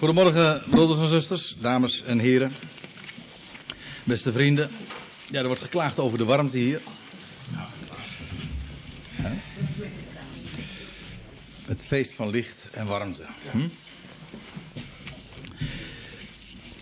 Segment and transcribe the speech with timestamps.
[0.00, 2.52] Goedemorgen, broeders en zusters, dames en heren,
[4.04, 4.70] beste vrienden.
[5.26, 6.80] Ja, er wordt geklaagd over de warmte hier.
[11.64, 13.24] Het feest van licht en warmte.
[13.50, 13.68] Hm?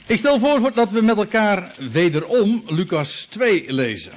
[0.07, 4.13] Ik stel voor dat we met elkaar wederom Lucas 2 lezen.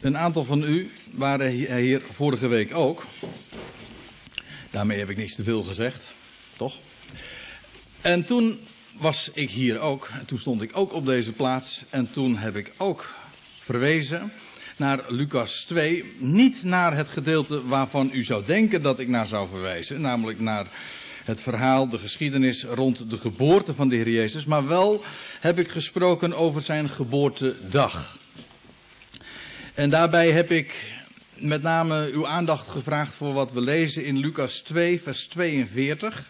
[0.00, 3.04] Een aantal van u waren hier vorige week ook.
[4.82, 6.14] Daarmee heb ik niks te veel gezegd,
[6.56, 6.78] toch?
[8.00, 8.58] En toen
[8.98, 10.10] was ik hier ook.
[10.18, 11.84] En toen stond ik ook op deze plaats.
[11.90, 13.14] En toen heb ik ook
[13.60, 14.32] verwezen
[14.76, 16.04] naar Lucas 2.
[16.18, 20.00] Niet naar het gedeelte waarvan u zou denken dat ik naar zou verwijzen.
[20.00, 20.66] Namelijk naar
[21.24, 24.44] het verhaal, de geschiedenis rond de geboorte van de Heer Jezus.
[24.44, 25.04] Maar wel
[25.40, 28.18] heb ik gesproken over zijn geboortedag.
[29.74, 31.00] En daarbij heb ik
[31.36, 36.28] met name uw aandacht gevraagd voor wat we lezen in Lucas 2, vers 42.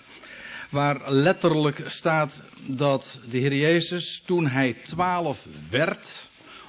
[0.70, 6.28] Waar letterlijk staat dat de Heer Jezus, toen hij twaalf werd,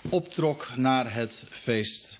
[0.09, 2.19] optrok naar het feest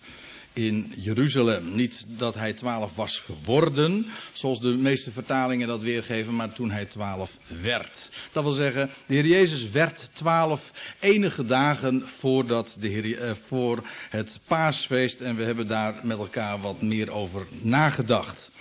[0.53, 1.75] in Jeruzalem.
[1.75, 6.85] Niet dat hij twaalf was geworden, zoals de meeste vertalingen dat weergeven, maar toen hij
[6.85, 8.09] twaalf werd.
[8.31, 13.83] Dat wil zeggen, de Heer Jezus werd twaalf enige dagen voordat de Heer, eh, voor
[14.09, 18.51] het paasfeest en we hebben daar met elkaar wat meer over nagedacht.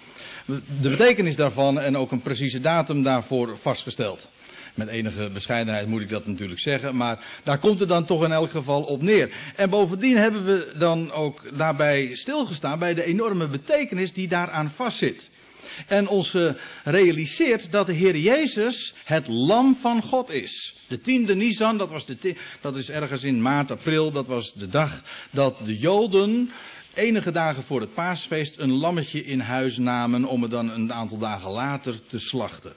[0.80, 4.28] De betekenis daarvan en ook een precieze datum daarvoor vastgesteld.
[4.74, 8.32] Met enige bescheidenheid moet ik dat natuurlijk zeggen, maar daar komt het dan toch in
[8.32, 9.34] elk geval op neer.
[9.56, 15.30] En bovendien hebben we dan ook daarbij stilgestaan bij de enorme betekenis die daaraan vastzit.
[15.86, 16.36] En ons
[16.82, 20.74] gerealiseerd dat de Heer Jezus het lam van God is.
[20.88, 24.68] De tiende Nisan, dat, was de, dat is ergens in maart, april, dat was de
[24.68, 26.50] dag dat de Joden
[26.94, 31.18] enige dagen voor het paasfeest een lammetje in huis namen om het dan een aantal
[31.18, 32.72] dagen later te slachten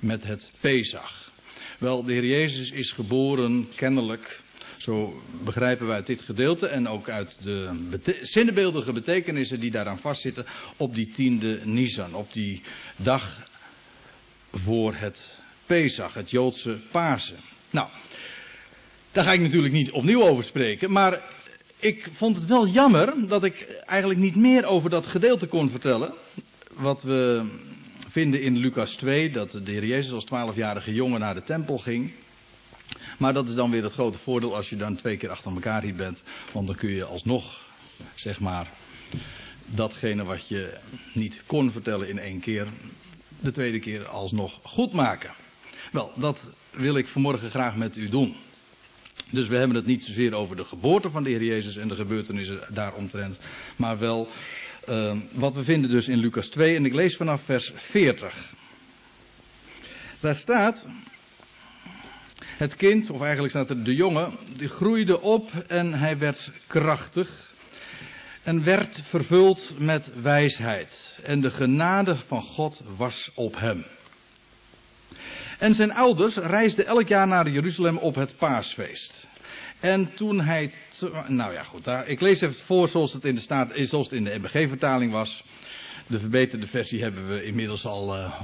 [0.00, 1.30] met het Pesach.
[1.78, 4.40] Wel, de Heer Jezus is geboren kennelijk,
[4.76, 10.46] zo begrijpen wij uit dit gedeelte en ook uit de zinnebeeldige betekenissen die daaraan vastzitten,
[10.76, 12.62] op die tiende Nisan, op die
[12.96, 13.48] dag
[14.52, 17.36] voor het Pesach, het Joodse Pasen.
[17.70, 17.88] Nou,
[19.12, 21.22] daar ga ik natuurlijk niet opnieuw over spreken, maar
[21.78, 26.14] ik vond het wel jammer dat ik eigenlijk niet meer over dat gedeelte kon vertellen.
[26.74, 27.50] Wat we
[28.08, 32.12] vinden in Lucas 2 dat de Heer Jezus als twaalfjarige jongen naar de tempel ging.
[33.18, 35.82] Maar dat is dan weer het grote voordeel als je dan twee keer achter elkaar
[35.82, 36.22] hier bent.
[36.52, 37.68] Want dan kun je alsnog,
[38.14, 38.70] zeg maar,
[39.66, 40.78] datgene wat je
[41.12, 42.66] niet kon vertellen in één keer,
[43.40, 45.30] de tweede keer alsnog goed maken.
[45.92, 48.36] Wel, dat wil ik vanmorgen graag met u doen.
[49.30, 51.94] Dus we hebben het niet zozeer over de geboorte van de Heer Jezus en de
[51.94, 53.38] gebeurtenissen daaromtrent,
[53.76, 54.28] maar wel
[54.90, 58.52] uh, wat we vinden dus in Lucas 2 en ik lees vanaf vers 40.
[60.20, 60.86] Daar staat,
[62.42, 67.52] het kind, of eigenlijk staat er de jongen, die groeide op en hij werd krachtig
[68.42, 71.18] en werd vervuld met wijsheid.
[71.22, 73.84] En de genade van God was op hem.
[75.58, 79.26] En zijn ouders reisden elk jaar naar Jeruzalem op het paasfeest.
[79.80, 80.72] En toen hij.
[81.28, 81.86] Nou ja, goed.
[82.06, 85.44] Ik lees even voor zoals het in de, staat, zoals het in de MBG-vertaling was.
[86.06, 88.40] De verbeterde versie hebben we inmiddels al uh,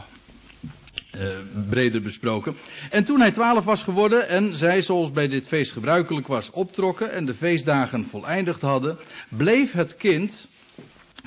[1.17, 1.39] uh,
[1.69, 2.57] breder besproken.
[2.91, 7.13] En toen hij twaalf was geworden en zij, zoals bij dit feest gebruikelijk was, optrokken
[7.13, 8.99] en de feestdagen voleindigd hadden,
[9.29, 10.49] bleef het kind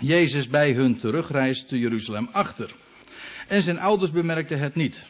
[0.02, 2.72] Jezus bij hun terugreis te Jeruzalem achter.
[3.48, 5.06] En zijn ouders bemerkten het niet.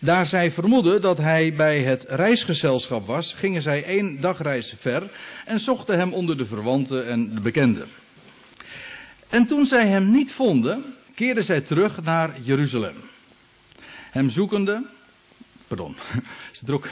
[0.00, 5.10] Daar zij vermoedden dat hij bij het reisgezelschap was, gingen zij één dagreis ver
[5.44, 7.88] en zochten hem onder de verwanten en de bekenden.
[9.28, 12.96] En toen zij hem niet vonden, keerden zij terug naar Jeruzalem.
[14.10, 14.86] Hem zoekende,
[15.68, 15.96] pardon,
[16.52, 16.88] ze, trok,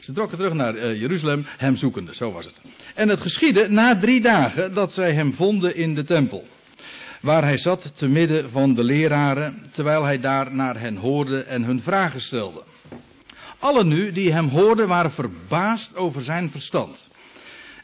[0.00, 2.60] ze trokken terug naar uh, Jeruzalem, hem zoekende, zo was het.
[2.94, 6.46] En het geschiedde na drie dagen dat zij hem vonden in de tempel
[7.24, 11.62] waar hij zat te midden van de leraren, terwijl hij daar naar hen hoorde en
[11.62, 12.62] hun vragen stelde.
[13.58, 17.08] Allen nu die hem hoorden waren verbaasd over zijn verstand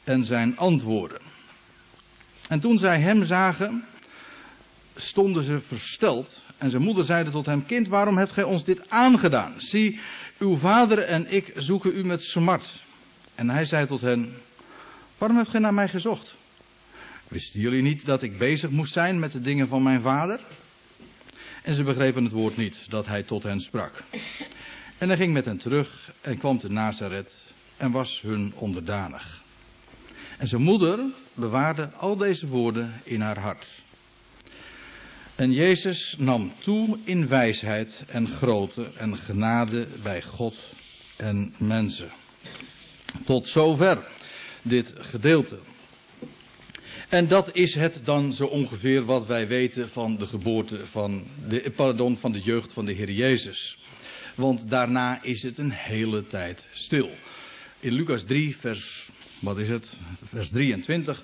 [0.04, 1.18] en zijn antwoorden.
[2.48, 3.84] En toen zij hem zagen,
[4.94, 6.44] stonden ze versteld.
[6.58, 9.54] En zijn moeder zeide tot hem: Kind, waarom hebt gij ons dit aangedaan?
[9.56, 10.00] Zie,
[10.38, 12.84] uw vader en ik zoeken u met smart.
[13.34, 14.34] En hij zei tot hen:
[15.18, 16.38] Waarom hebt gij naar mij gezocht?
[17.30, 20.40] Wisten jullie niet dat ik bezig moest zijn met de dingen van mijn vader?
[21.62, 24.02] En ze begrepen het woord niet dat hij tot hen sprak.
[24.98, 29.42] En hij ging met hen terug en kwam te Nazareth en was hun onderdanig.
[30.38, 31.00] En zijn moeder
[31.34, 33.82] bewaarde al deze woorden in haar hart.
[35.34, 40.56] En Jezus nam toe in wijsheid en grootte en genade bij God
[41.16, 42.10] en mensen.
[43.24, 44.06] Tot zover
[44.62, 45.58] dit gedeelte.
[47.10, 51.72] En dat is het dan zo ongeveer wat wij weten van de geboorte van de,
[51.76, 53.78] pardon, van de jeugd van de Heer Jezus.
[54.34, 57.10] Want daarna is het een hele tijd stil.
[57.80, 59.10] In Lucas 3, vers,
[59.40, 59.92] wat is het?
[60.24, 61.22] Vers 23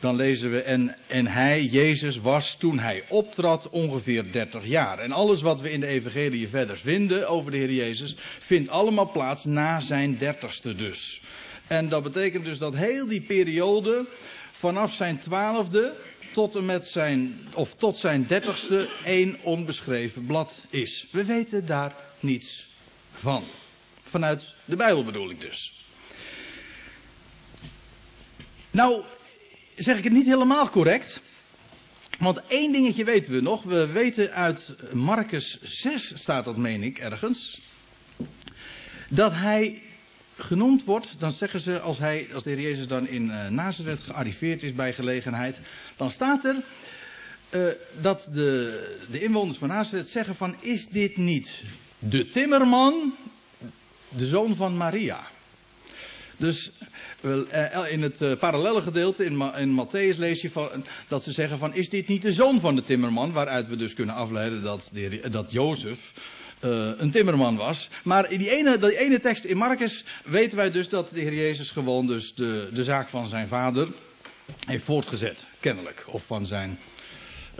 [0.00, 4.98] dan lezen we, en, en hij, Jezus, was toen hij optrad ongeveer 30 jaar.
[4.98, 9.10] En alles wat we in de evangelie verder vinden over de Heer Jezus, vindt allemaal
[9.10, 11.20] plaats na zijn dertigste dus.
[11.66, 14.06] En dat betekent dus dat heel die periode,
[14.58, 15.94] vanaf zijn twaalfde
[16.32, 21.06] tot en met zijn, of tot zijn dertigste, één onbeschreven blad is.
[21.10, 22.66] We weten daar niets
[23.12, 23.44] van.
[24.02, 25.72] Vanuit de Bijbel bedoel ik dus.
[28.70, 29.02] Nou,
[29.76, 31.22] zeg ik het niet helemaal correct.
[32.18, 33.62] Want één dingetje weten we nog.
[33.62, 37.60] We weten uit Marcus 6 staat dat, meen ik, ergens.
[39.08, 39.82] Dat hij
[40.38, 44.02] genoemd wordt, dan zeggen ze, als, hij, als de Heer Jezus dan in uh, Nazareth
[44.02, 45.60] gearriveerd is bij gelegenheid,
[45.96, 46.56] dan staat er
[47.50, 47.68] uh,
[48.00, 51.62] dat de, de inwoners van Nazareth zeggen van, is dit niet
[51.98, 53.14] de timmerman,
[54.08, 55.26] de zoon van Maria?
[56.38, 56.70] Dus
[57.20, 61.58] eh, in het eh, parallele gedeelte in, in Matthäus lees je van, dat ze zeggen
[61.58, 63.32] van is dit niet de zoon van de timmerman?
[63.32, 66.12] Waaruit we dus kunnen afleiden dat, de, dat Jozef
[66.64, 67.88] uh, een timmerman was.
[68.04, 71.34] Maar in die ene, die ene tekst in Marcus weten wij dus dat de Heer
[71.34, 73.88] Jezus gewoon dus de, de zaak van zijn vader
[74.66, 76.04] heeft voortgezet, kennelijk.
[76.06, 76.78] Of van zijn,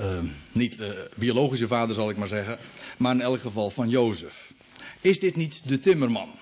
[0.01, 0.19] uh,
[0.53, 2.59] niet uh, biologische vader zal ik maar zeggen,
[2.99, 4.51] maar in elk geval van Jozef.
[5.01, 6.35] Is dit niet de timmerman?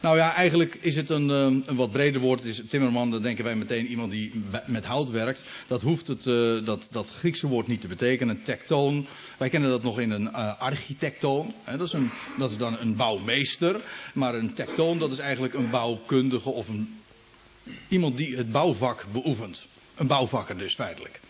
[0.00, 2.44] Nou ja, eigenlijk is het een, ehm, een wat breder woord.
[2.44, 4.32] Is timmerman, dan denken wij meteen iemand die
[4.66, 5.44] met hout werkt.
[5.66, 8.36] Dat hoeft het, uh, dat, dat Griekse woord niet te betekenen.
[8.36, 9.06] Een tektoon.
[9.38, 11.54] Wij kennen dat nog in een uh, architectoon.
[11.64, 13.80] dat, is een, dat is dan een bouwmeester.
[14.14, 17.00] Maar een tektoon, dat is eigenlijk een bouwkundige of een,
[17.88, 19.66] iemand die het bouwvak beoefent.
[19.96, 21.20] Een bouwvakker dus feitelijk.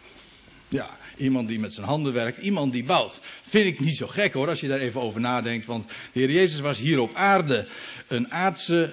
[0.69, 3.21] Ja, iemand die met zijn handen werkt, iemand die bouwt.
[3.49, 5.67] Vind ik niet zo gek hoor, als je daar even over nadenkt.
[5.67, 7.67] Want de Heer Jezus was hier op aarde
[8.09, 8.93] een aardse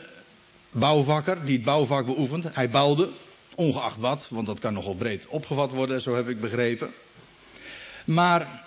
[0.71, 2.55] bouwvakker die het bouwvak beoefent.
[2.55, 3.09] Hij bouwde,
[3.55, 6.91] ongeacht wat, want dat kan nogal breed opgevat worden, zo heb ik begrepen.
[8.05, 8.63] Maar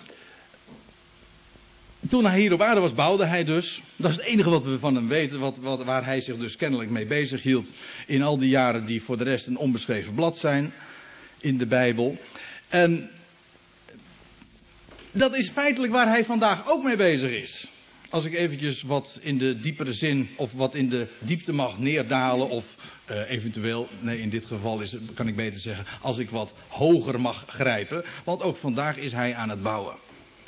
[2.09, 3.81] toen hij hier op aarde was, bouwde hij dus.
[3.95, 6.55] Dat is het enige wat we van hem weten, wat, wat, waar hij zich dus
[6.55, 7.73] kennelijk mee bezig hield.
[8.05, 10.73] In al die jaren die voor de rest een onbeschreven blad zijn
[11.39, 12.17] in de Bijbel.
[12.67, 13.09] En
[15.11, 17.67] dat is feitelijk waar hij vandaag ook mee bezig is.
[18.09, 22.49] Als ik eventjes wat in de diepere zin of wat in de diepte mag neerdalen
[22.49, 22.65] of
[23.11, 27.21] uh, eventueel, nee in dit geval is, kan ik beter zeggen, als ik wat hoger
[27.21, 28.03] mag grijpen.
[28.23, 29.95] Want ook vandaag is hij aan het bouwen.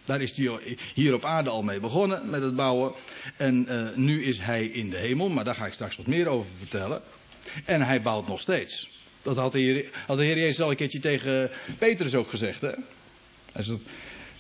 [0.06, 2.94] Daar is hij hier op aarde al mee begonnen met het bouwen.
[3.38, 6.28] En uh, nu is hij in de hemel, maar daar ga ik straks wat meer
[6.28, 7.02] over vertellen.
[7.66, 8.90] En hij bouwt nog steeds.
[9.22, 12.62] Dat had de Heer, had de Jezus al een keertje tegen Petrus ook gezegd.
[12.62, 12.72] Hè?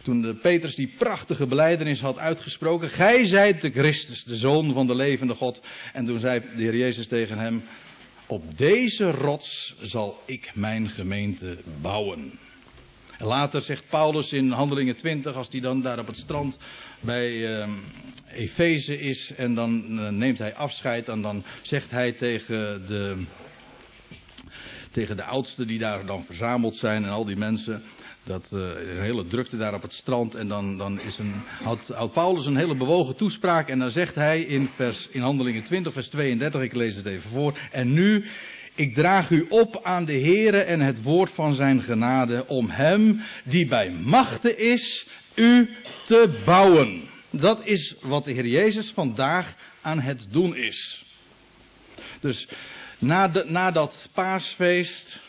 [0.01, 2.89] Toen Petrus die prachtige beleidenis had uitgesproken.
[2.89, 5.61] Gij zijt de Christus, de Zoon van de levende God.
[5.93, 7.63] En toen zei de Heer Jezus tegen hem.
[8.25, 12.39] Op deze rots zal ik mijn gemeente bouwen.
[13.17, 16.57] En later zegt Paulus in Handelingen 20, als hij dan daar op het strand
[16.99, 17.69] bij uh,
[18.31, 23.23] Efeze is en dan uh, neemt hij afscheid en dan zegt hij tegen de,
[24.91, 27.83] tegen de oudsten die daar dan verzameld zijn en al die mensen.
[28.23, 30.35] Dat uh, een hele drukte daar op het strand.
[30.35, 31.33] En dan, dan is een,
[32.13, 33.69] Paulus een hele bewogen toespraak.
[33.69, 34.69] En dan zegt hij in,
[35.09, 37.57] in Handelingen 20, vers 32, ik lees het even voor.
[37.71, 38.25] En nu,
[38.75, 42.47] ik draag u op aan de Heere en het woord van zijn genade.
[42.47, 45.69] Om hem die bij machten is, u
[46.05, 47.09] te bouwen.
[47.29, 51.05] Dat is wat de Heer Jezus vandaag aan het doen is.
[52.19, 52.47] Dus
[52.99, 55.19] na, na dat paasfeest,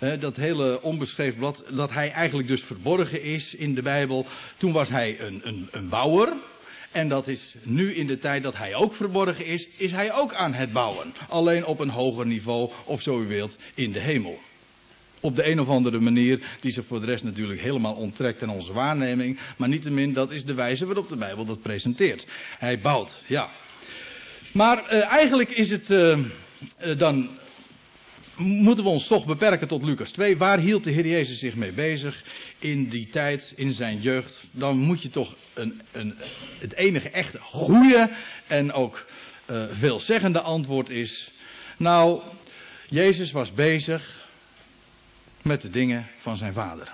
[0.00, 4.26] dat hele onbeschreven blad, dat hij eigenlijk dus verborgen is in de Bijbel.
[4.56, 6.32] Toen was hij een, een, een bouwer.
[6.90, 10.34] En dat is nu in de tijd dat hij ook verborgen is, is hij ook
[10.34, 11.14] aan het bouwen.
[11.28, 14.38] Alleen op een hoger niveau, of zo u wilt, in de hemel.
[15.20, 18.50] Op de een of andere manier, die zich voor de rest natuurlijk helemaal onttrekt aan
[18.50, 19.38] onze waarneming.
[19.56, 22.26] Maar niettemin, dat is de wijze waarop de Bijbel dat presenteert.
[22.58, 23.50] Hij bouwt, ja.
[24.52, 25.90] Maar uh, eigenlijk is het.
[25.90, 26.18] Uh,
[26.84, 27.28] uh, dan
[28.36, 30.36] moeten we ons toch beperken tot Lucas 2.
[30.36, 32.24] Waar hield de Heer Jezus zich mee bezig
[32.58, 34.48] in die tijd, in zijn jeugd?
[34.52, 36.14] Dan moet je toch een, een,
[36.58, 38.10] het enige echte goede
[38.46, 39.06] en ook
[39.50, 41.30] uh, veelzeggende antwoord is.
[41.76, 42.22] Nou,
[42.88, 44.28] Jezus was bezig
[45.42, 46.92] met de dingen van zijn vader.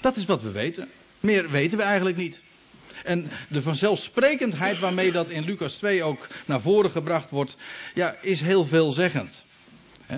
[0.00, 0.88] Dat is wat we weten.
[1.20, 2.42] Meer weten we eigenlijk niet.
[3.04, 7.56] En de vanzelfsprekendheid waarmee dat in Lucas 2 ook naar voren gebracht wordt,
[7.94, 9.44] ja, is heel veelzeggend.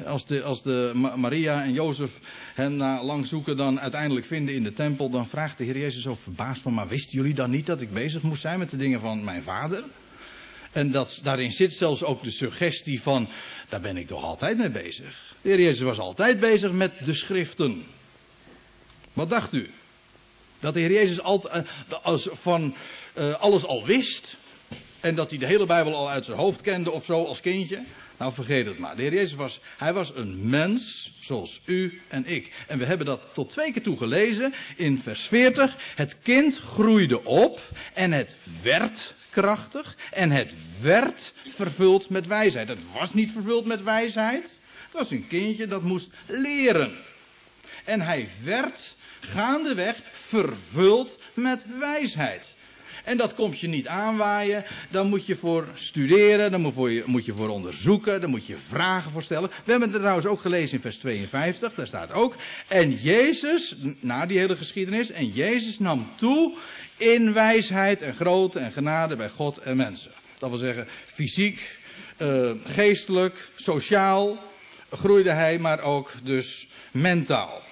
[0.07, 2.11] Als de, als de Maria en Jozef
[2.55, 6.03] hen na lang zoeken dan uiteindelijk vinden in de tempel, dan vraagt de Heer Jezus
[6.03, 8.77] zo verbaasd van, maar wisten jullie dan niet dat ik bezig moest zijn met de
[8.77, 9.85] dingen van mijn vader?
[10.73, 13.29] En dat, daarin zit zelfs ook de suggestie van,
[13.69, 15.35] daar ben ik toch altijd mee bezig.
[15.43, 17.85] De Heer Jezus was altijd bezig met de schriften.
[19.13, 19.71] Wat dacht u?
[20.61, 22.75] Dat de Heer Jezus altijd, eh, als van
[23.19, 24.37] uh, alles al wist.
[25.01, 27.83] En dat hij de hele Bijbel al uit zijn hoofd kende of zo als kindje.
[28.19, 28.97] Nou, vergeet het maar.
[28.97, 32.53] De Heer Jezus was, hij was een mens zoals u en ik.
[32.67, 35.77] En we hebben dat tot twee keer toe gelezen in vers 40.
[35.95, 37.61] Het kind groeide op
[37.95, 42.69] en het werd krachtig en het werd vervuld met wijsheid.
[42.69, 44.61] Het was niet vervuld met wijsheid.
[44.85, 47.05] Het was een kindje dat moest leren.
[47.85, 52.56] En hij werd gaandeweg vervuld met wijsheid.
[53.07, 54.65] En dat komt je niet aanwaaien.
[54.91, 58.57] Dan moet je voor studeren, dan moet je, moet je voor onderzoeken, dan moet je
[58.69, 59.51] vragen voor stellen.
[59.65, 62.37] We hebben het trouwens ook gelezen in vers 52, daar staat ook.
[62.69, 66.57] En Jezus, na die hele geschiedenis, en Jezus nam toe
[66.97, 70.11] in wijsheid en grootte en genade bij God en mensen.
[70.39, 71.79] Dat wil zeggen, fysiek,
[72.19, 74.39] uh, geestelijk, sociaal
[74.91, 77.63] groeide hij, maar ook dus mentaal.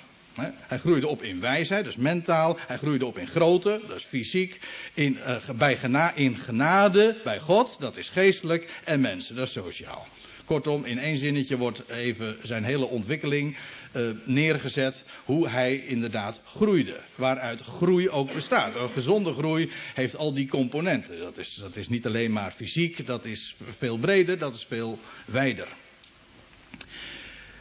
[0.42, 2.58] Hij groeide op in wijsheid, dus mentaal.
[2.66, 4.60] Hij groeide op in grootte, dat is fysiek.
[4.94, 5.18] In,
[5.58, 8.80] gena in genade, bij God, dat is geestelijk.
[8.84, 10.06] En mensen, dat is sociaal.
[10.44, 13.56] Kortom, in één zinnetje wordt even zijn hele ontwikkeling
[13.96, 15.04] uh, neergezet.
[15.24, 17.00] Hoe hij inderdaad groeide.
[17.14, 18.74] Waaruit groei ook bestaat.
[18.74, 21.18] Een gezonde groei heeft al die componenten.
[21.18, 24.98] Dat is, dat is niet alleen maar fysiek, dat is veel breder, dat is veel
[25.26, 25.68] wijder.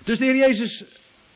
[0.04, 0.84] Dus de Heer Jezus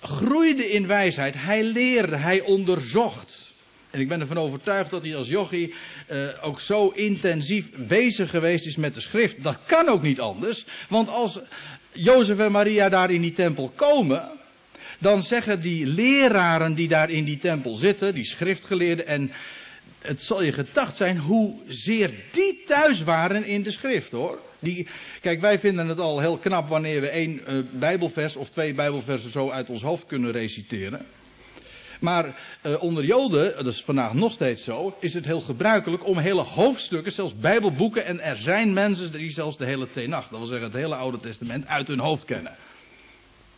[0.08, 1.36] groeide in wijsheid.
[1.38, 3.46] Hij leerde, hij onderzocht.
[3.90, 5.74] En ik ben ervan overtuigd dat hij als jochie
[6.12, 9.44] uh, ook zo intensief bezig geweest is met de schrift.
[9.44, 10.66] Dat kan ook niet anders.
[10.90, 11.40] Want als
[11.92, 14.32] Jozef en Maria daar in die tempel komen,
[15.00, 19.32] dan zeggen die leraren die daar in die tempel zitten, die schriftgeleerden, en
[20.08, 24.40] het zal je gedacht zijn hoezeer die thuis waren in de schrift hoor.
[24.60, 24.88] Die,
[25.22, 29.32] kijk, wij vinden het al heel knap wanneer we één uh, Bijbelvers of twee Bijbelversen
[29.32, 31.06] zo uit ons hoofd kunnen reciteren.
[32.00, 36.18] Maar uh, onder Joden, dat is vandaag nog steeds zo, is het heel gebruikelijk om
[36.18, 40.48] hele hoofdstukken, zelfs Bijbelboeken, en er zijn mensen die zelfs de hele Tenach, dat wil
[40.48, 42.56] zeggen het hele Oude Testament, uit hun hoofd kennen.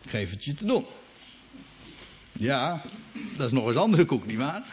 [0.05, 0.85] geef het je te doen.
[2.31, 2.81] Ja,
[3.37, 4.63] dat is nog eens andere koek, nietwaar?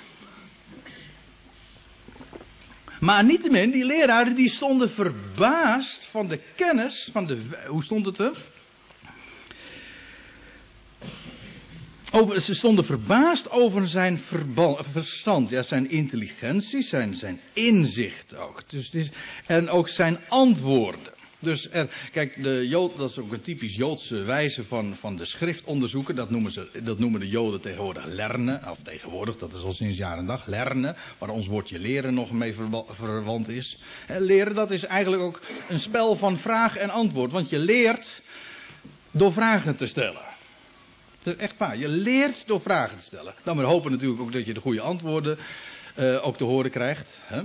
[3.00, 8.18] Maar niettemin, die leraren die stonden verbaasd van de kennis, van de, hoe stond het
[8.18, 8.36] er?
[12.12, 14.20] Over, ze stonden verbaasd over zijn
[14.92, 18.70] verstand, ja, zijn intelligentie, zijn, zijn inzicht ook.
[18.70, 19.10] Dus
[19.46, 21.12] en ook zijn antwoorden.
[21.38, 21.68] Dus
[22.12, 26.14] kijk, de Jood, dat is ook een typisch Joodse wijze van, van de schrift onderzoeken.
[26.14, 28.70] Dat noemen, ze, dat noemen de Joden tegenwoordig lernen.
[28.70, 30.96] Of tegenwoordig, dat is al sinds jaar en dag, lernen.
[31.18, 32.54] Waar ons woordje leren nog mee
[32.88, 33.78] verwant is.
[34.06, 37.32] En leren, dat is eigenlijk ook een spel van vraag en antwoord.
[37.32, 38.22] Want je leert
[39.10, 40.22] door vragen te stellen.
[41.38, 41.76] Echt waar.
[41.76, 43.34] Je leert door vragen te stellen.
[43.42, 45.38] Dan maar hopen natuurlijk ook dat je de goede antwoorden
[45.98, 47.20] uh, ook te horen krijgt.
[47.24, 47.42] Hè?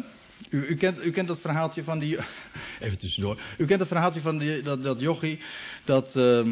[0.50, 2.18] U, u, kent, u kent dat verhaaltje van die.
[2.80, 3.42] Even tussendoor.
[3.58, 5.40] U kent dat verhaaltje van die, dat, dat jochie.
[5.86, 6.48] Dat uh,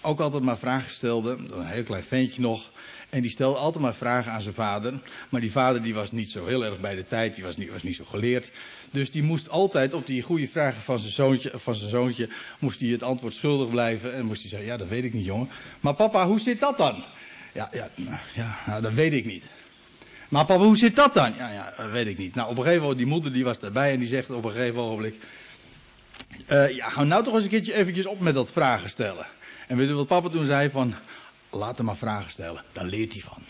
[0.00, 1.30] ook altijd maar vragen stelde.
[1.30, 2.70] Een heel klein ventje nog.
[3.10, 5.00] En die stelde altijd maar vragen aan zijn vader.
[5.28, 7.34] Maar die vader die was niet zo heel erg bij de tijd.
[7.34, 8.52] Die was niet, was niet zo geleerd.
[8.90, 12.28] Dus die moest altijd op die goede vragen van zijn, zoontje, van zijn zoontje.
[12.58, 14.14] Moest hij het antwoord schuldig blijven.
[14.14, 15.48] En moest hij zeggen: Ja, dat weet ik niet, jongen.
[15.80, 17.04] Maar papa, hoe zit dat dan?
[17.54, 17.90] Ja, ja,
[18.34, 19.44] ja nou, dat weet ik niet.
[20.30, 21.34] Maar papa, hoe zit dat dan?
[21.36, 22.34] Ja, ja, weet ik niet.
[22.34, 24.50] Nou, op een gegeven moment, die moeder die was erbij en die zegt op een
[24.50, 25.14] gegeven ogenblik...
[26.48, 29.26] Uh, ja, hou nou toch eens een keertje eventjes op met dat vragen stellen.
[29.66, 30.70] En weet u wat papa toen zei?
[30.70, 30.94] Van,
[31.50, 33.42] laat hem maar vragen stellen, daar leert hij van.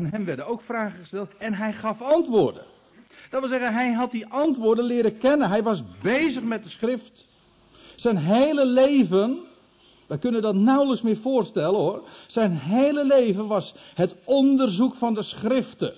[0.00, 2.64] Aan hem werden ook vragen gesteld en hij gaf antwoorden.
[3.30, 5.48] Dat wil zeggen, hij had die antwoorden leren kennen.
[5.48, 7.26] Hij was bezig met de schrift.
[7.96, 9.40] Zijn hele leven,
[10.06, 12.08] we kunnen dat nauwelijks meer voorstellen hoor.
[12.26, 15.94] Zijn hele leven was het onderzoek van de schriften.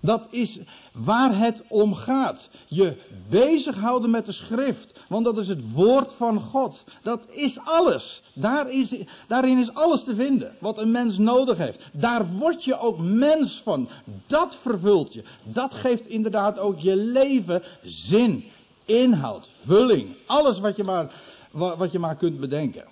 [0.00, 0.58] Dat is
[0.92, 2.48] waar het om gaat.
[2.66, 2.96] Je
[3.28, 5.04] bezighouden met de schrift.
[5.08, 6.84] Want dat is het woord van God.
[7.02, 8.22] Dat is alles.
[8.34, 8.94] Daar is,
[9.28, 10.54] daarin is alles te vinden.
[10.60, 11.88] Wat een mens nodig heeft.
[11.92, 13.88] Daar word je ook mens van.
[14.26, 15.24] Dat vervult je.
[15.42, 18.44] Dat geeft inderdaad ook je leven zin,
[18.84, 20.16] inhoud, vulling.
[20.26, 21.12] Alles wat je maar,
[21.50, 22.84] wat je maar kunt bedenken.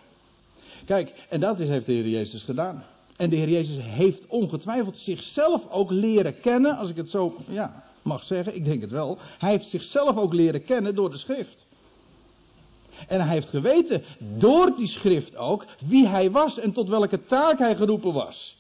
[0.84, 2.84] Kijk, en dat heeft de Heer Jezus gedaan.
[3.16, 7.84] En de Heer Jezus heeft ongetwijfeld zichzelf ook leren kennen, als ik het zo ja,
[8.02, 9.18] mag zeggen, ik denk het wel.
[9.38, 11.66] Hij heeft zichzelf ook leren kennen door de schrift.
[13.08, 14.02] En hij heeft geweten
[14.38, 18.56] door die schrift ook wie hij was en tot welke taak hij geroepen was.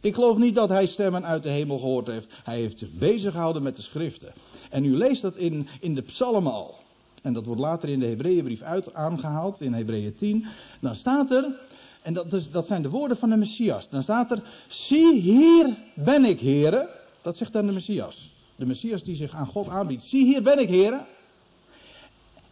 [0.00, 2.40] Ik geloof niet dat hij stemmen uit de hemel gehoord heeft.
[2.44, 4.32] Hij heeft zich bezig gehouden met de schriften.
[4.70, 6.74] En u leest dat in, in de psalmen al.
[7.22, 10.46] En dat wordt later in de Hebreeënbrief uit aangehaald, in Hebreeën 10.
[10.80, 11.60] Dan staat er,
[12.06, 13.88] en dat, is, dat zijn de woorden van de Messias.
[13.88, 16.88] Dan staat er, zie hier ben ik, heren.
[17.22, 18.34] Dat zegt dan de Messias.
[18.56, 20.02] De Messias die zich aan God aanbiedt.
[20.02, 21.06] Zie hier ben ik, heren.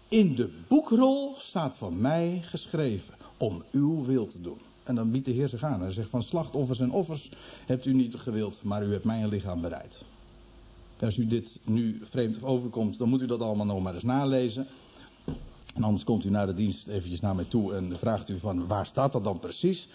[0.09, 4.59] In de boekrol staat van mij geschreven om uw wil te doen.
[4.85, 5.81] En dan biedt de Heer zich aan.
[5.81, 7.31] Hij zegt van slachtoffers en offers
[7.67, 10.05] hebt u niet gewild, maar u hebt mij een lichaam bereid.
[11.01, 14.67] Als u dit nu vreemd overkomt, dan moet u dat allemaal nog maar eens nalezen.
[15.75, 18.67] En anders komt u naar de dienst eventjes naar mij toe en vraagt u van
[18.67, 19.89] waar staat dat dan precies.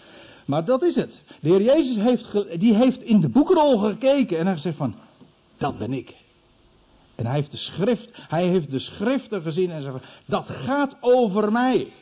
[0.44, 1.22] Maar dat is het.
[1.40, 4.94] De Heer Jezus heeft, die heeft in de boekrol gekeken en hij gezegd van,
[5.56, 6.16] dat ben ik.
[7.14, 11.52] En hij heeft de schrift, hij heeft de schriften gezien en zegt, dat gaat over
[11.52, 11.92] mij.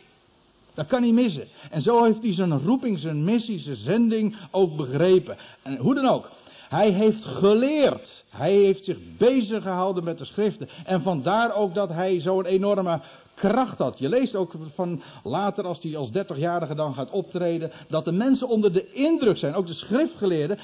[0.74, 1.48] Dat kan niet missen.
[1.70, 5.36] En zo heeft hij zijn roeping, zijn missie, zijn zending ook begrepen.
[5.62, 6.30] En hoe dan ook.
[6.68, 8.24] Hij heeft geleerd.
[8.28, 10.68] Hij heeft zich bezig gehouden met de schriften.
[10.84, 13.00] En vandaar ook dat hij zo'n enorme
[13.38, 13.98] kracht had.
[13.98, 18.48] Je leest ook van later, als hij als 30-jarige dan gaat optreden, dat de mensen
[18.48, 19.54] onder de indruk zijn.
[19.54, 20.58] Ook de schriftgeleerden,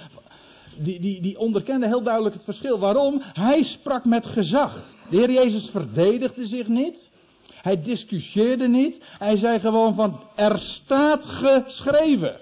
[0.76, 2.78] die, die, die onderkenden heel duidelijk het verschil.
[2.78, 3.22] Waarom?
[3.22, 4.90] Hij sprak met gezag.
[5.10, 7.10] De Heer Jezus verdedigde zich niet.
[7.64, 9.04] Hij discussieerde niet.
[9.18, 12.36] Hij zei gewoon van, er staat geschreven.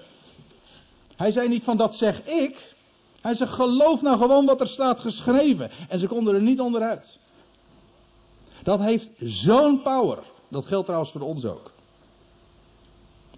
[1.15, 2.75] Hij zei niet van, dat zeg ik.
[3.21, 5.69] Hij zei, geloof nou gewoon wat er staat geschreven.
[5.89, 7.17] En ze konden er niet onderuit.
[8.63, 10.23] Dat heeft zo'n power.
[10.49, 11.71] Dat geldt trouwens voor ons ook.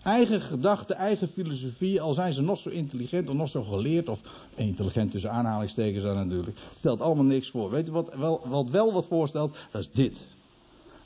[0.04, 4.20] Eigen gedachten, eigen filosofie, al zijn ze nog zo intelligent of nog zo geleerd, of
[4.56, 7.70] intelligent tussen aanhalingstekens dan natuurlijk, stelt allemaal niks voor.
[7.70, 9.58] Weet je wat wel, wat wel wat voorstelt?
[9.72, 10.28] Dat is dit.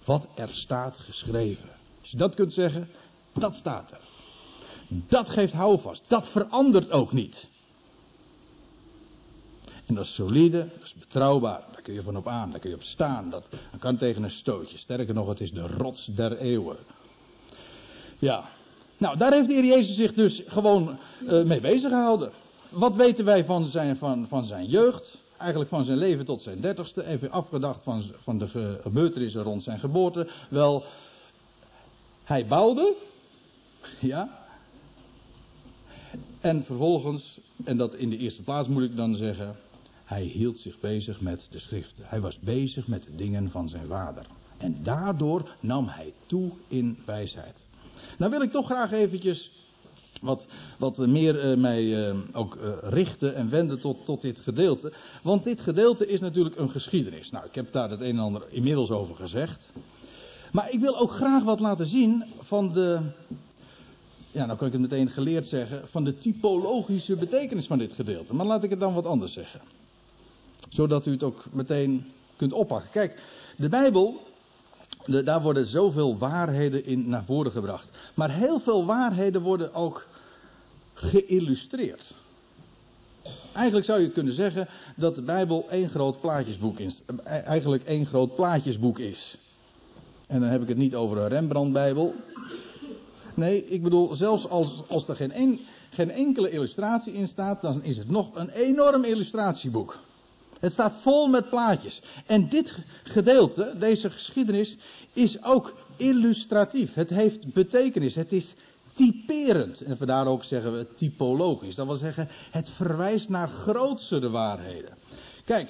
[0.05, 1.69] Wat er staat geschreven.
[2.01, 2.87] Als je dat kunt zeggen,
[3.33, 4.01] dat staat er.
[5.07, 6.03] Dat geeft houvast.
[6.07, 7.49] Dat verandert ook niet.
[9.89, 11.63] En dat is solide, dat is betrouwbaar.
[11.71, 13.29] Daar kun je van op aan, daar kun je op staan.
[13.29, 13.49] Dat,
[13.79, 14.77] kan tegen een stootje.
[14.77, 16.77] Sterker nog, het is de rots der eeuwen.
[18.19, 18.49] Ja.
[18.97, 22.31] Nou, daar heeft de Heer Jezus zich dus gewoon uh, mee bezig gehouden.
[22.69, 25.17] Wat weten wij van zijn, van, van zijn jeugd?
[25.37, 27.05] Eigenlijk van zijn leven tot zijn dertigste.
[27.05, 28.47] Even afgedacht van, van de
[28.81, 30.27] gebeurtenissen rond zijn geboorte.
[30.49, 30.83] Wel,
[32.23, 32.93] hij bouwde.
[33.99, 34.45] Ja.
[36.39, 39.55] En vervolgens, en dat in de eerste plaats moet ik dan zeggen.
[40.09, 42.03] Hij hield zich bezig met de schriften.
[42.07, 44.25] Hij was bezig met de dingen van zijn vader.
[44.57, 47.67] En daardoor nam hij toe in wijsheid.
[48.17, 49.51] Nou wil ik toch graag eventjes
[50.21, 50.45] wat,
[50.77, 54.93] wat meer uh, mij uh, ook uh, richten en wenden tot, tot dit gedeelte.
[55.23, 57.29] Want dit gedeelte is natuurlijk een geschiedenis.
[57.29, 59.69] Nou, ik heb daar het een en ander inmiddels over gezegd.
[60.51, 63.11] Maar ik wil ook graag wat laten zien van de.
[64.31, 65.87] Ja, nou kan ik het meteen geleerd zeggen.
[65.87, 68.35] Van de typologische betekenis van dit gedeelte.
[68.35, 69.61] Maar laat ik het dan wat anders zeggen
[70.69, 72.05] zodat u het ook meteen
[72.37, 72.89] kunt oppakken.
[72.91, 73.21] Kijk,
[73.55, 74.21] de Bijbel,
[75.05, 77.89] daar worden zoveel waarheden in naar voren gebracht.
[78.13, 80.05] Maar heel veel waarheden worden ook
[80.93, 82.13] geïllustreerd.
[83.53, 87.01] Eigenlijk zou je kunnen zeggen dat de Bijbel één groot plaatjesboek is.
[87.25, 89.37] Eigenlijk één groot plaatjesboek is.
[90.27, 92.13] En dan heb ik het niet over een Rembrandt-Bijbel.
[93.33, 97.97] Nee, ik bedoel, zelfs als, als er geen, geen enkele illustratie in staat, dan is
[97.97, 99.97] het nog een enorm illustratieboek.
[100.59, 102.01] Het staat vol met plaatjes.
[102.25, 104.77] En dit gedeelte, deze geschiedenis,
[105.13, 106.93] is ook illustratief.
[106.93, 108.15] Het heeft betekenis.
[108.15, 108.55] Het is
[108.93, 109.81] typerend.
[109.81, 111.75] En vandaar ook zeggen we typologisch.
[111.75, 114.97] Dat wil zeggen, het verwijst naar grootste waarheden.
[115.45, 115.69] Kijk,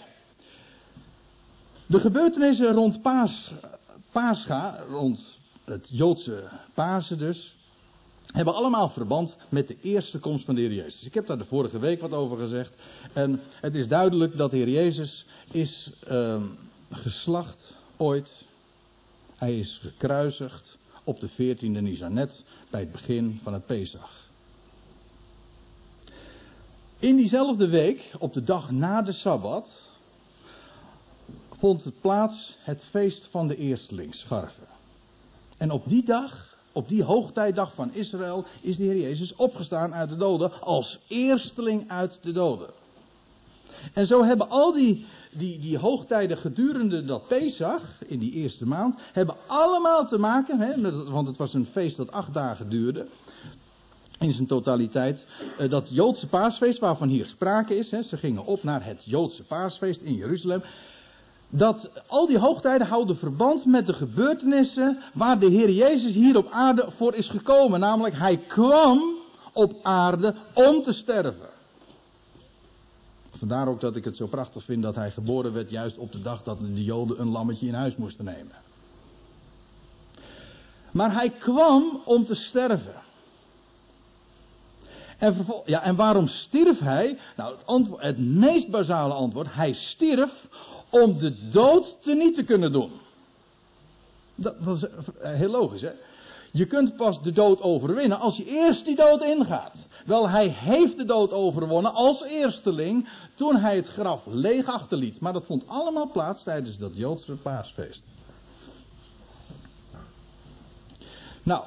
[1.85, 3.51] de gebeurtenissen rond Paas,
[4.11, 7.55] Pascha, rond het Joodse Pasen dus,
[8.33, 11.03] hebben allemaal verband met de eerste komst van de Heer Jezus.
[11.03, 12.73] Ik heb daar de vorige week wat over gezegd.
[13.13, 16.43] En het is duidelijk dat de Heer Jezus is uh,
[16.91, 18.45] geslacht ooit.
[19.37, 24.27] Hij is gekruisigd op de 14e Nisanet bij het begin van het Pesach.
[26.99, 29.89] In diezelfde week, op de dag na de Sabbat,
[31.51, 34.67] vond het plaats het feest van de eerstelingsscharven.
[35.57, 40.09] En op die dag, op die hoogtijdag van Israël, is de Heer Jezus opgestaan uit
[40.09, 42.69] de doden als eersteling uit de doden.
[43.93, 48.99] En zo hebben al die, die, die hoogtijden gedurende dat Pesach, in die eerste maand,
[49.13, 53.07] hebben allemaal te maken, hè, want het was een feest dat acht dagen duurde,
[54.19, 55.25] in zijn totaliteit,
[55.57, 59.43] eh, dat Joodse paasfeest waarvan hier sprake is, hè, ze gingen op naar het Joodse
[59.43, 60.63] paasfeest in Jeruzalem,
[61.49, 66.49] dat al die hoogtijden houden verband met de gebeurtenissen waar de Heer Jezus hier op
[66.49, 67.79] aarde voor is gekomen.
[67.79, 69.17] Namelijk, hij kwam
[69.53, 71.49] op aarde om te sterven.
[73.29, 76.21] Vandaar ook dat ik het zo prachtig vind dat hij geboren werd juist op de
[76.21, 78.55] dag dat de Joden een lammetje in huis moesten nemen.
[80.91, 82.95] Maar hij kwam om te sterven.
[85.17, 87.17] En, ja, en waarom stierf hij?
[87.35, 89.47] Nou, het, het meest basale antwoord.
[89.53, 90.47] Hij stierf
[90.89, 92.91] om de dood te niet te kunnen doen.
[94.35, 95.91] Dat, dat is eh, heel logisch, hè?
[96.51, 99.87] Je kunt pas de dood overwinnen als je eerst die dood ingaat.
[100.05, 105.19] Wel, hij heeft de dood overwonnen als eersteling toen hij het graf leeg achterliet.
[105.19, 108.01] Maar dat vond allemaal plaats tijdens dat Joodse paasfeest.
[111.43, 111.63] Nou,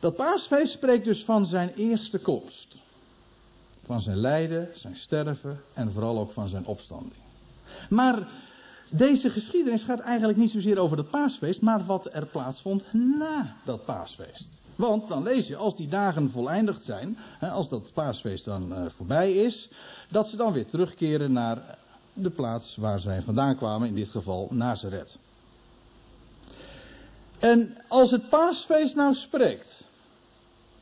[0.00, 2.76] dat paasfeest spreekt dus van zijn eerste komst.
[3.84, 7.25] Van zijn lijden, zijn sterven en vooral ook van zijn opstanding.
[7.88, 8.28] Maar
[8.88, 13.84] deze geschiedenis gaat eigenlijk niet zozeer over het paasfeest, maar wat er plaatsvond na dat
[13.84, 14.60] paasfeest.
[14.76, 19.32] Want dan lees je, als die dagen voleindigd zijn, als dat paasfeest dan eh, voorbij
[19.32, 19.68] is,
[20.10, 21.78] dat ze dan weer terugkeren naar
[22.12, 25.18] de plaats waar zij vandaan kwamen, in dit geval Nazareth.
[27.38, 29.84] En als het paasfeest nou spreekt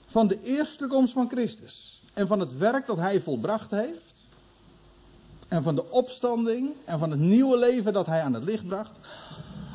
[0.07, 4.14] van de eerste komst van Christus en van het werk dat hij volbracht heeft,
[5.49, 8.99] en van de opstanding en van het nieuwe leven dat hij aan het licht bracht.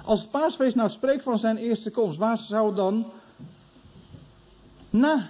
[0.03, 3.11] Als het paasfeest nou spreekt van zijn eerste komst, waar zou dan
[4.89, 5.29] na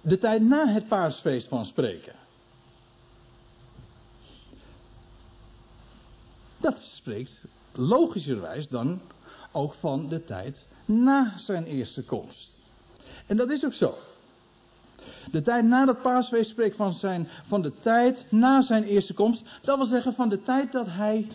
[0.00, 2.14] de tijd na het paasfeest van spreken?
[6.58, 9.00] Dat spreekt logischerwijs dan
[9.52, 12.50] ook van de tijd na zijn eerste komst.
[13.26, 13.94] En dat is ook zo.
[15.30, 19.42] De tijd na dat paasfeest spreekt van, zijn, van de tijd na zijn eerste komst.
[19.62, 21.26] Dat wil zeggen van de tijd dat hij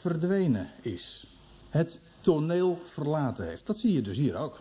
[0.00, 1.26] verdwenen is.
[1.70, 3.66] Het toneel verlaten heeft.
[3.66, 4.60] Dat zie je dus hier ook.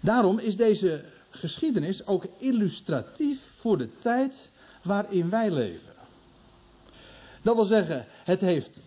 [0.00, 4.48] Daarom is deze geschiedenis ook illustratief voor de tijd
[4.82, 5.92] waarin wij leven.
[7.42, 8.80] Dat wil zeggen, het heeft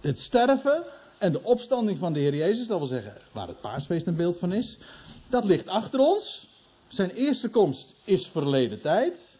[0.00, 0.82] het sterven
[1.18, 4.38] en de opstanding van de Heer Jezus, dat wil zeggen waar het paasfeest een beeld
[4.38, 4.78] van is,
[5.28, 6.48] dat ligt achter ons.
[6.88, 9.38] Zijn eerste komst is verleden tijd.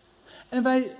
[0.49, 0.97] En wij.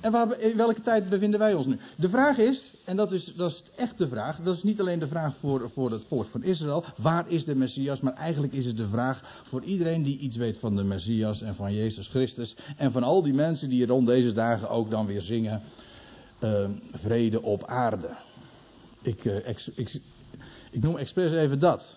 [0.00, 1.78] En waar, in welke tijd bevinden wij ons nu?
[1.96, 4.98] De vraag is, en dat is, dat is echt de vraag, dat is niet alleen
[4.98, 8.66] de vraag voor, voor het volk van Israël, waar is de Messias, maar eigenlijk is
[8.66, 12.56] het de vraag voor iedereen die iets weet van de Messias en van Jezus Christus
[12.76, 15.62] en van al die mensen die rond deze dagen ook dan weer zingen,
[16.40, 18.10] uh, vrede op aarde.
[19.02, 20.00] Ik, uh, ik,
[20.70, 21.96] ik, noem expres even dat.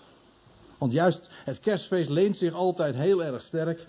[0.78, 3.86] Want juist het kerstfeest leent zich altijd heel erg sterk.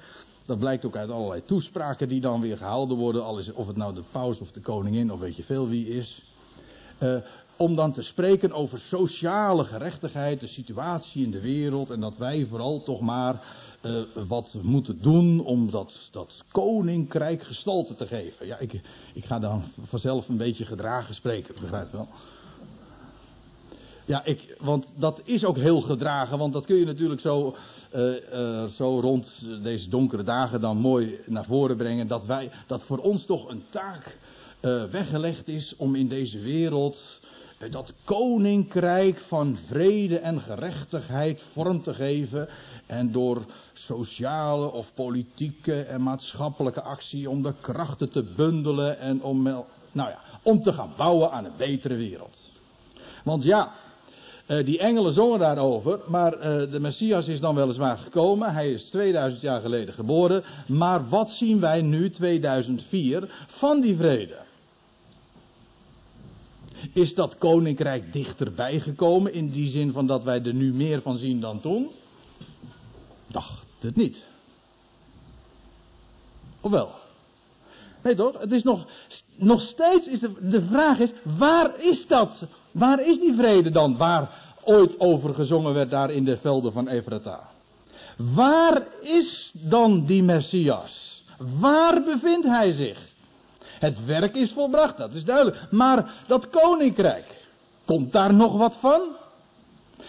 [0.47, 3.25] Dat blijkt ook uit allerlei toespraken die dan weer gehouden worden.
[3.25, 5.89] Al is, of het nou de paus of de koningin of weet je veel wie
[5.89, 6.25] is.
[6.99, 7.17] Uh,
[7.57, 11.91] om dan te spreken over sociale gerechtigheid, de situatie in de wereld.
[11.91, 13.45] En dat wij vooral toch maar
[13.83, 18.47] uh, wat moeten doen om dat, dat koninkrijk gestalte te geven.
[18.47, 18.81] Ja, ik,
[19.13, 22.09] ik ga dan vanzelf een beetje gedragen spreken, begrijp wel.
[24.11, 27.57] Ja, ik, want dat is ook heel gedragen, want dat kun je natuurlijk zo,
[27.95, 32.09] uh, uh, zo rond deze donkere dagen dan mooi naar voren brengen.
[32.09, 34.19] Dat, wij, dat voor ons toch een taak
[34.61, 37.21] uh, weggelegd is om in deze wereld
[37.71, 42.49] dat koninkrijk van vrede en gerechtigheid vorm te geven.
[42.87, 49.43] En door sociale of politieke en maatschappelijke actie om de krachten te bundelen en om,
[49.43, 52.51] nou ja, om te gaan bouwen aan een betere wereld.
[53.25, 53.73] Want ja,
[54.51, 58.53] uh, die engelen zongen daarover, maar uh, de Messias is dan weliswaar gekomen.
[58.53, 60.45] Hij is 2000 jaar geleden geboren.
[60.67, 64.37] Maar wat zien wij nu, 2004, van die vrede?
[66.93, 71.17] Is dat koninkrijk dichterbij gekomen in die zin van dat wij er nu meer van
[71.17, 71.91] zien dan toen?
[73.27, 74.25] Dacht het niet.
[76.61, 77.00] Of wel?
[78.03, 78.41] Nee toch?
[78.41, 78.87] Het is nog,
[79.37, 82.43] nog steeds is de, de vraag is, waar is dat?
[82.71, 83.97] Waar is die vrede dan?
[83.97, 84.31] Waar
[84.65, 87.41] ooit over gezongen werd daar in de velden van Efrata.
[88.35, 91.25] Waar is dan die Messias?
[91.61, 93.09] Waar bevindt hij zich?
[93.79, 95.67] Het werk is volbracht, dat is duidelijk.
[95.71, 97.47] Maar dat koninkrijk,
[97.85, 99.01] komt daar nog wat van?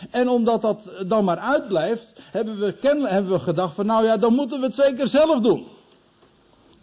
[0.10, 2.75] En omdat dat dan maar uitblijft, hebben we,
[3.08, 5.67] hebben we gedacht van nou ja, dan moeten we het zeker zelf doen.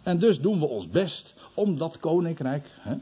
[0.09, 2.95] En dus doen we ons best om dat koninkrijk hè,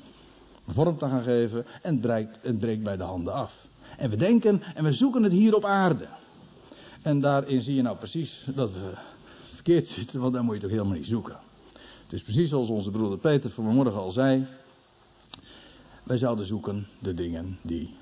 [0.67, 3.67] vorm te gaan geven en breekt, het breekt bij de handen af.
[3.97, 6.07] En we denken en we zoeken het hier op aarde.
[7.01, 8.93] En daarin zie je nou precies dat we
[9.53, 11.37] verkeerd zitten, want daar moet je toch helemaal niet zoeken.
[12.03, 14.47] Het is precies zoals onze broeder Peter vanmorgen al zei.
[16.03, 17.95] Wij zouden zoeken de dingen die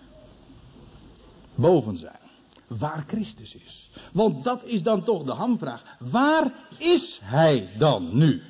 [1.55, 2.19] boven zijn.
[2.67, 3.89] Waar Christus is.
[4.13, 5.97] Want dat is dan toch de hamvraag.
[5.99, 8.41] Waar is hij dan nu?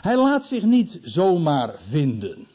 [0.00, 2.46] Hij laat zich niet zomaar vinden.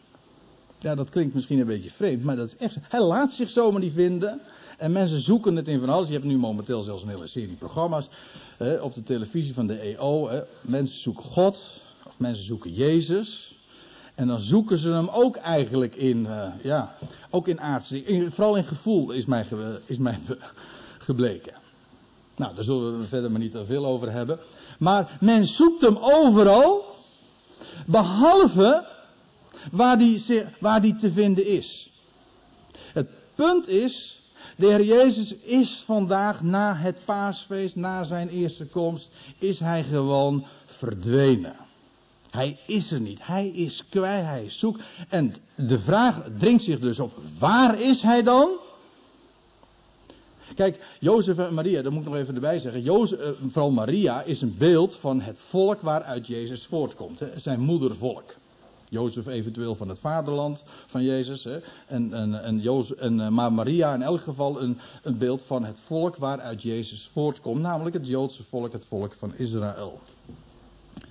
[0.80, 2.78] Ja, dat klinkt misschien een beetje vreemd, maar dat is echt.
[2.82, 4.42] Hij laat zich zomaar niet vinden.
[4.78, 6.08] En mensen zoeken het in van alles.
[6.08, 8.10] Je hebt nu momenteel zelfs een hele serie programma's
[8.58, 10.30] hè, op de televisie van de EO.
[10.30, 10.42] Hè.
[10.62, 11.58] Mensen zoeken God,
[12.06, 13.56] of mensen zoeken Jezus.
[14.16, 16.96] En dan zoeken ze hem ook eigenlijk in, uh, ja,
[17.30, 19.46] ook in aardse Vooral in gevoel is mij,
[19.86, 20.20] is mij
[20.98, 21.54] gebleken.
[22.36, 24.40] Nou, daar zullen we verder maar niet te veel over hebben.
[24.80, 26.95] Maar men zoekt hem overal,
[27.86, 28.86] behalve
[29.72, 31.90] waar die, waar die te vinden is.
[32.94, 34.20] Het punt is,
[34.56, 40.46] de Heer Jezus is vandaag na het paasfeest, na zijn eerste komst, is hij gewoon
[40.66, 41.56] verdwenen.
[42.36, 43.26] Hij is er niet.
[43.26, 44.26] Hij is kwijt.
[44.26, 44.84] Hij zoekt.
[45.10, 48.60] En de vraag dringt zich dus op: waar is hij dan?
[50.56, 52.82] Kijk, Jozef en Maria, dat moet ik nog even erbij zeggen.
[52.82, 57.20] Jozef, eh, vooral Maria is een beeld van het volk waaruit Jezus voortkomt.
[57.20, 58.34] Hè, zijn moedervolk.
[58.90, 61.44] Jozef eventueel van het vaderland van Jezus.
[61.44, 65.44] Hè, en, en, en, Jozef, en, eh, maar Maria in elk geval een, een beeld
[65.46, 67.62] van het volk waaruit Jezus voortkomt.
[67.62, 70.00] Namelijk het Joodse volk, het volk van Israël.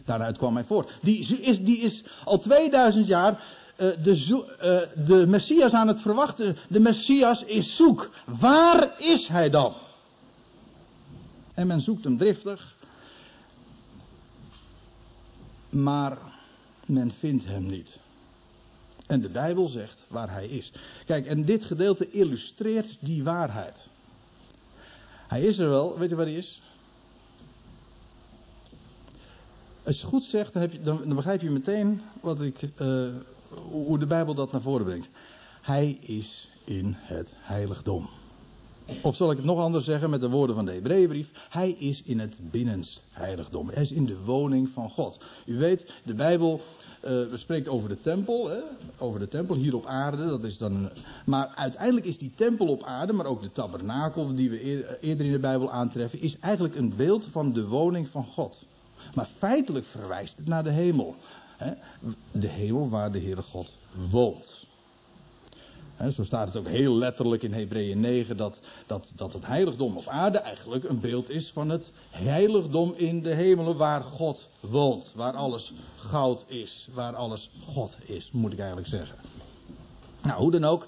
[0.05, 0.99] Daaruit kwam hij voort.
[1.03, 4.45] Die is, die is al 2000 jaar de,
[4.97, 6.57] uh, de Messias aan het verwachten.
[6.69, 8.11] De Messias is zoek.
[8.41, 9.75] Waar is hij dan?
[11.55, 12.75] En men zoekt hem driftig.
[15.71, 16.19] Maar
[16.87, 17.99] men vindt hem niet.
[19.07, 20.73] En de Bijbel zegt waar hij is.
[21.07, 23.91] Kijk, en dit gedeelte illustreert die waarheid.
[25.29, 26.63] Hij is er wel, weet je waar hij is?
[29.85, 33.15] Als je het goed zegt, dan, je, dan, begrijp je meteen wat ik, uh,
[33.71, 35.09] hoe de Bijbel dat naar voren brengt.
[35.61, 38.09] Hij is in het heiligdom.
[39.03, 41.31] Of zal ik het nog anders zeggen met de woorden van de Hebreeënbrief?
[41.49, 43.69] Hij is in het binnenst heiligdom.
[43.69, 45.25] Hij is in de woning van God.
[45.47, 46.61] U weet, de Bijbel
[47.05, 48.59] uh, spreekt over de tempel, hè?
[48.99, 50.27] over de tempel hier op aarde.
[50.27, 50.91] Dat is dan,
[51.27, 54.61] maar uiteindelijk is die tempel op aarde, maar ook de tabernakel die we
[55.01, 58.65] eerder in de Bijbel aantreffen, is eigenlijk een beeld van de woning van God.
[59.15, 61.17] Maar feitelijk verwijst het naar de hemel.
[62.31, 63.69] De hemel waar de Heere God
[64.11, 64.67] woont.
[66.13, 70.07] zo staat het ook heel letterlijk in Hebreeën 9 dat, dat, dat het heiligdom op
[70.07, 75.13] aarde eigenlijk een beeld is van het heiligdom in de hemelen waar God woont.
[75.15, 79.17] Waar alles goud is, waar alles God is, moet ik eigenlijk zeggen.
[80.23, 80.87] Nou, hoe dan ook.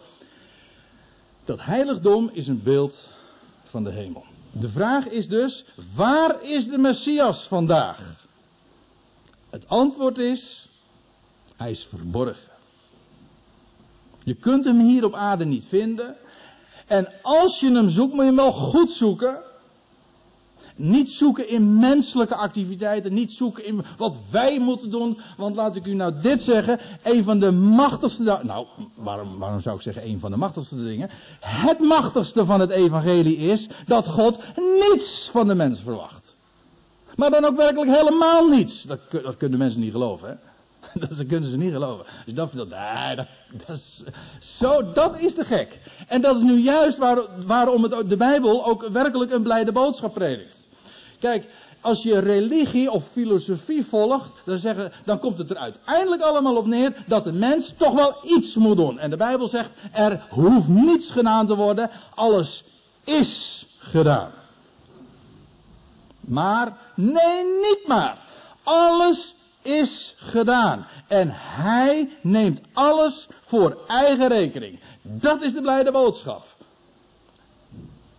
[1.44, 3.08] Dat heiligdom is een beeld
[3.64, 4.24] van de hemel.
[4.52, 8.25] De vraag is dus, waar is de Messias vandaag?
[9.56, 10.68] Het antwoord is,
[11.56, 12.52] hij is verborgen.
[14.24, 16.16] Je kunt hem hier op aarde niet vinden.
[16.86, 19.42] En als je hem zoekt, moet je hem wel goed zoeken.
[20.74, 25.20] Niet zoeken in menselijke activiteiten, niet zoeken in wat wij moeten doen.
[25.36, 29.76] Want laat ik u nou dit zeggen, een van de machtigste, nou waarom, waarom zou
[29.76, 31.10] ik zeggen een van de machtigste dingen?
[31.40, 36.25] Het machtigste van het evangelie is dat God niets van de mens verwacht.
[37.16, 38.82] Maar dan ook werkelijk helemaal niets.
[38.82, 40.34] Dat, dat kunnen mensen niet geloven, hè?
[41.06, 42.06] Dat kunnen ze niet geloven.
[42.24, 43.26] Dus dat, dat, dat,
[43.66, 44.02] dat, is,
[44.58, 45.80] zo, dat is te gek.
[46.08, 50.14] En dat is nu juist waar, waarom het, de Bijbel ook werkelijk een blijde boodschap
[50.14, 50.68] predikt.
[51.18, 51.44] Kijk,
[51.80, 56.66] als je religie of filosofie volgt, dan, zeggen, dan komt het er uiteindelijk allemaal op
[56.66, 58.98] neer dat de mens toch wel iets moet doen.
[58.98, 62.64] En de Bijbel zegt, er hoeft niets gedaan te worden, alles
[63.04, 64.30] is gedaan.
[66.26, 68.18] Maar, nee, niet maar.
[68.62, 70.86] Alles is gedaan.
[71.08, 74.80] En hij neemt alles voor eigen rekening.
[75.02, 76.44] Dat is de blijde boodschap.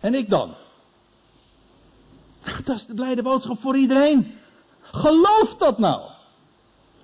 [0.00, 0.54] En ik dan?
[2.64, 4.34] Dat is de blijde boodschap voor iedereen.
[4.80, 6.02] Geloof dat nou.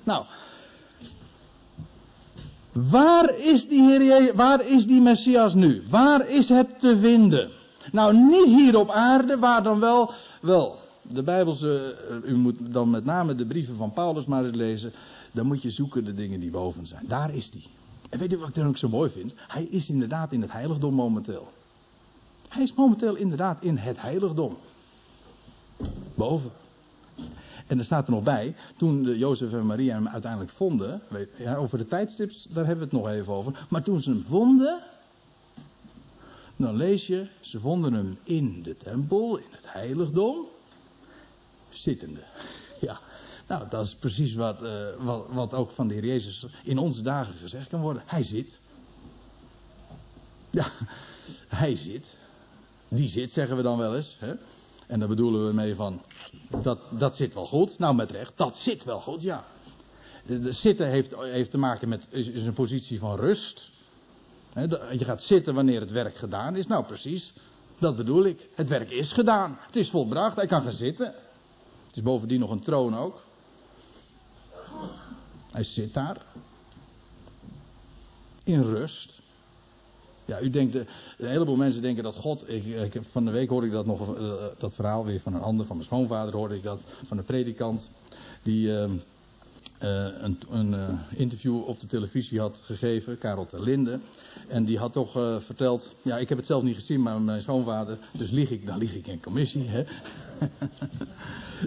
[0.03, 0.25] Nou.
[2.73, 5.83] Waar is die Heer waar is die Messias nu?
[5.91, 7.51] Waar is het te vinden?
[7.93, 12.91] Nou, niet hier op aarde, waar dan wel, wel, de Bijbelse, eh, u moet dan
[12.91, 14.93] met name de brieven van Paulus maar eens lezen.
[15.33, 17.05] Dan moet je zoeken de dingen die boven zijn.
[17.07, 17.67] Daar is die.
[18.11, 19.33] En weet u wat ik dan ook zo mooi vind?
[19.37, 21.49] Hij is inderdaad in het heiligdom momenteel.
[22.49, 24.57] Hij is momenteel inderdaad in het heiligdom.
[26.15, 26.51] Boven.
[27.67, 31.57] En er staat er nog bij, toen Jozef en Maria hem uiteindelijk vonden, weet, ja,
[31.57, 33.67] over de tijdstips, daar hebben we het nog even over.
[33.71, 34.81] Maar toen ze hem vonden,
[36.57, 40.47] dan lees je, ze vonden hem in de tempel, in het heiligdom,
[41.75, 42.21] zittende.
[42.81, 43.01] Ja,
[43.47, 47.03] nou dat is precies wat, uh, wat, wat ook van de Heer Jezus in onze
[47.03, 48.03] dagen gezegd kan worden.
[48.07, 48.61] Hij zit.
[50.51, 50.71] Ja,
[51.63, 52.17] hij zit.
[52.89, 54.17] Die zit, zeggen we dan wel eens.
[54.19, 54.35] Hè?
[54.87, 56.03] En daar bedoelen we mee van,
[56.63, 57.79] dat, dat zit wel goed.
[57.79, 59.45] Nou, met recht, dat zit wel goed, ja.
[60.27, 63.71] De, zitten heeft, heeft te maken met is een positie van rust.
[64.99, 66.67] je gaat zitten wanneer het werk gedaan is.
[66.67, 67.33] Nou, precies.
[67.79, 68.49] Dat bedoel ik.
[68.55, 69.59] Het werk is gedaan.
[69.67, 70.37] Het is volbracht.
[70.37, 71.15] Hij kan gaan zitten.
[71.95, 73.23] Het is bovendien nog een troon ook.
[75.53, 76.27] Hij zit daar.
[78.45, 79.21] In rust.
[80.25, 80.87] Ja, u denkt, een
[81.19, 82.49] heleboel mensen denken dat God.
[82.49, 85.41] Ik, ik, van de week hoorde ik dat nog, uh, dat verhaal weer van een
[85.41, 87.91] ander, van mijn schoonvader hoorde ik dat, van een predikant.
[88.43, 88.91] Die uh,
[89.79, 94.01] een, een interview op de televisie had gegeven, Karel ter.
[94.49, 95.13] En die had toch
[95.45, 98.79] verteld, ja, ik heb het zelf niet gezien, maar mijn schoonvader, dus lieg ik, dan
[98.79, 99.69] lieg ik in commissie.
[99.69, 99.85] Hè?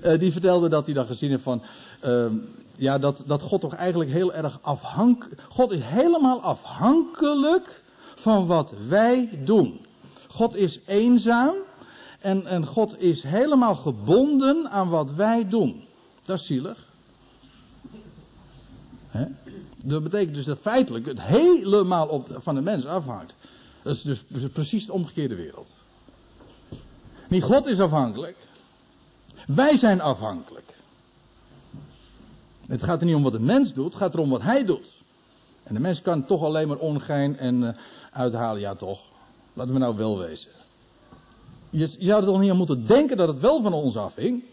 [0.17, 1.61] die vertelde dat hij dan gezien heeft van,
[1.99, 2.37] ehm,
[2.77, 7.83] ja, dat, dat God toch eigenlijk heel erg afhankelijk, God is helemaal afhankelijk
[8.15, 9.85] van wat wij doen.
[10.27, 11.55] God is eenzaam
[12.19, 15.83] en, en God is helemaal gebonden aan wat wij doen.
[16.25, 16.86] Dat is zielig.
[19.87, 23.35] Dat betekent dus dat feitelijk het helemaal op, van de mens afhangt.
[23.81, 24.23] Dat is dus
[24.53, 25.69] precies de omgekeerde wereld.
[27.27, 28.37] Niet God is afhankelijk.
[29.45, 30.73] Wij zijn afhankelijk.
[32.67, 34.87] Het gaat er niet om wat de mens doet, het gaat erom wat hij doet.
[35.63, 37.69] En de mens kan toch alleen maar ongein en uh,
[38.11, 38.99] uithalen, ja toch.
[39.53, 40.51] Laten we nou wel wezen.
[41.69, 44.43] Je, je zou er toch niet aan moeten denken dat het wel van ons afhing.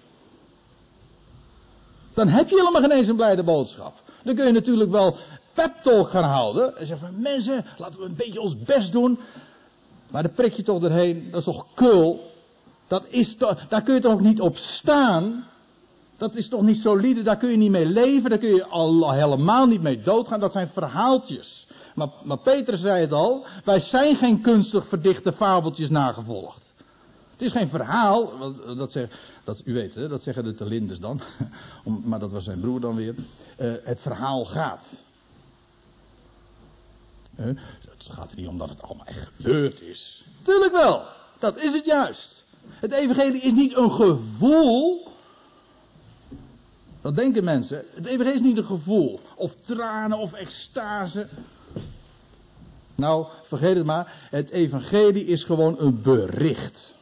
[2.12, 4.02] Dan heb je helemaal geen eens een blijde boodschap.
[4.24, 5.16] Dan kun je natuurlijk wel
[5.52, 6.76] pep gaan houden.
[6.76, 9.18] En zeggen van mensen, laten we een beetje ons best doen.
[10.10, 12.32] Maar dan prik je toch erheen, dat is toch kul.
[12.86, 13.36] Dat is
[13.68, 15.44] daar kun je toch niet op staan.
[16.16, 19.12] Dat is toch niet solide, daar kun je niet mee leven, daar kun je al
[19.12, 20.40] helemaal niet mee doodgaan.
[20.40, 21.66] Dat zijn verhaaltjes.
[21.94, 26.63] Maar, maar Peter zei het al, wij zijn geen kunstig verdichte fabeltjes nagevolgd.
[27.44, 29.08] Het is geen verhaal, dat, zeg,
[29.44, 31.20] dat, u weet, hè, dat zeggen de Talinders dan,
[32.04, 33.14] maar dat was zijn broer dan weer.
[33.60, 35.02] Uh, het verhaal gaat.
[37.36, 40.24] Uh, het gaat er niet om dat het allemaal echt gebeurd is.
[40.42, 41.06] Tuurlijk wel,
[41.38, 42.44] dat is het juist.
[42.68, 45.08] Het evangelie is niet een gevoel
[47.00, 47.84] dat denken mensen.
[47.94, 49.20] Het evangelie is niet een gevoel.
[49.36, 51.28] Of tranen of extase.
[52.94, 54.28] Nou, vergeet het maar.
[54.30, 56.94] Het evangelie is gewoon een bericht.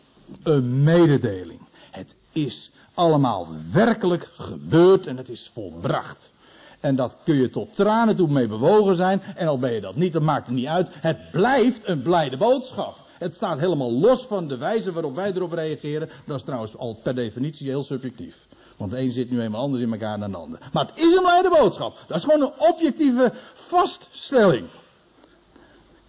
[0.43, 1.61] Een mededeling.
[1.91, 6.33] Het is allemaal werkelijk gebeurd en het is volbracht.
[6.81, 9.23] En dat kun je tot tranen toe mee bewogen zijn.
[9.23, 10.89] En al ben je dat niet, dat maakt het niet uit.
[10.93, 12.99] Het blijft een blijde boodschap.
[13.19, 16.09] Het staat helemaal los van de wijze waarop wij erop reageren.
[16.27, 18.47] Dat is trouwens al per definitie heel subjectief.
[18.77, 20.59] Want de een zit nu eenmaal anders in elkaar dan de ander.
[20.73, 21.99] Maar het is een blijde boodschap.
[22.07, 24.67] Dat is gewoon een objectieve vaststelling.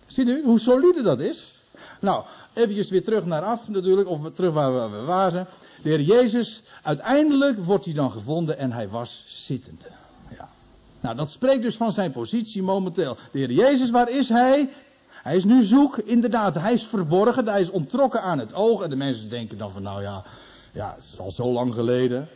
[0.08, 1.54] Ziet u hoe solide dat is?
[2.04, 5.48] Nou, eventjes weer terug naar af natuurlijk, of terug waar we waren.
[5.82, 9.86] De heer Jezus, uiteindelijk wordt hij dan gevonden en hij was zittende.
[10.38, 10.50] Ja.
[11.02, 13.18] Nou, dat spreekt dus van zijn positie momenteel.
[13.32, 14.70] De heer Jezus, waar is hij?
[15.10, 18.84] Hij is nu zoek, inderdaad, hij is verborgen, hij is ontrokken aan het oog.
[18.84, 20.24] En de mensen denken dan van, nou ja,
[20.72, 22.28] ja, het is al zo lang geleden.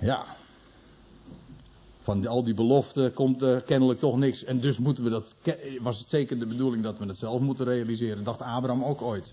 [0.00, 0.24] Ja.
[2.06, 4.44] Van al die beloften komt er kennelijk toch niks.
[4.44, 5.34] En dus moeten we dat.
[5.80, 8.24] Was het zeker de bedoeling dat we het zelf moeten realiseren?
[8.24, 9.32] Dacht Abraham ook ooit.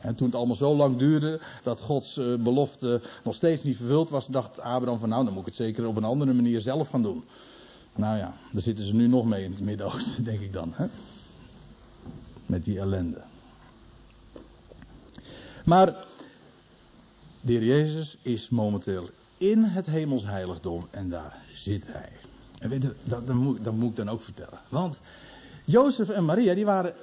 [0.00, 4.10] En toen het allemaal zo lang duurde dat Gods eh, belofte nog steeds niet vervuld
[4.10, 6.88] was, dacht Abraham van nou, dan moet ik het zeker op een andere manier zelf
[6.88, 7.24] gaan doen.
[7.94, 10.72] Nou ja, daar zitten ze nu nog mee in het Midden-Oosten, denk ik dan.
[10.74, 10.86] Hè?
[12.46, 13.22] Met die ellende.
[15.64, 15.86] Maar
[17.40, 19.08] de heer Jezus is momenteel
[19.40, 22.12] in het hemels heiligdom en daar zit hij.
[22.58, 24.58] En weet dat, moet, ik dan ook vertellen.
[24.68, 25.00] Want
[25.64, 26.94] Jozef en Maria, die waren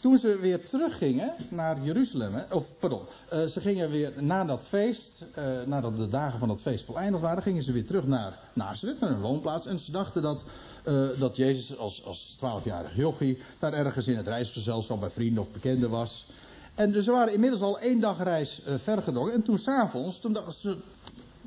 [0.00, 3.02] toen ze weer teruggingen naar Jeruzalem, of pardon,
[3.32, 7.22] uh, ze gingen weer na dat feest, uh, nadat de dagen van dat feest voleindigd
[7.22, 9.66] waren, gingen ze weer terug naar Nazareth, naar hun woonplaats.
[9.66, 10.42] En ze dachten dat,
[10.84, 15.50] uh, dat Jezus als, als 12-jarig jochie daar ergens in het reisgezelschap bij vrienden of
[15.50, 16.26] bekenden was.
[16.74, 19.18] En dus ze waren inmiddels al één dag reis ver.
[19.32, 20.76] En toen s'avonds, toen ze,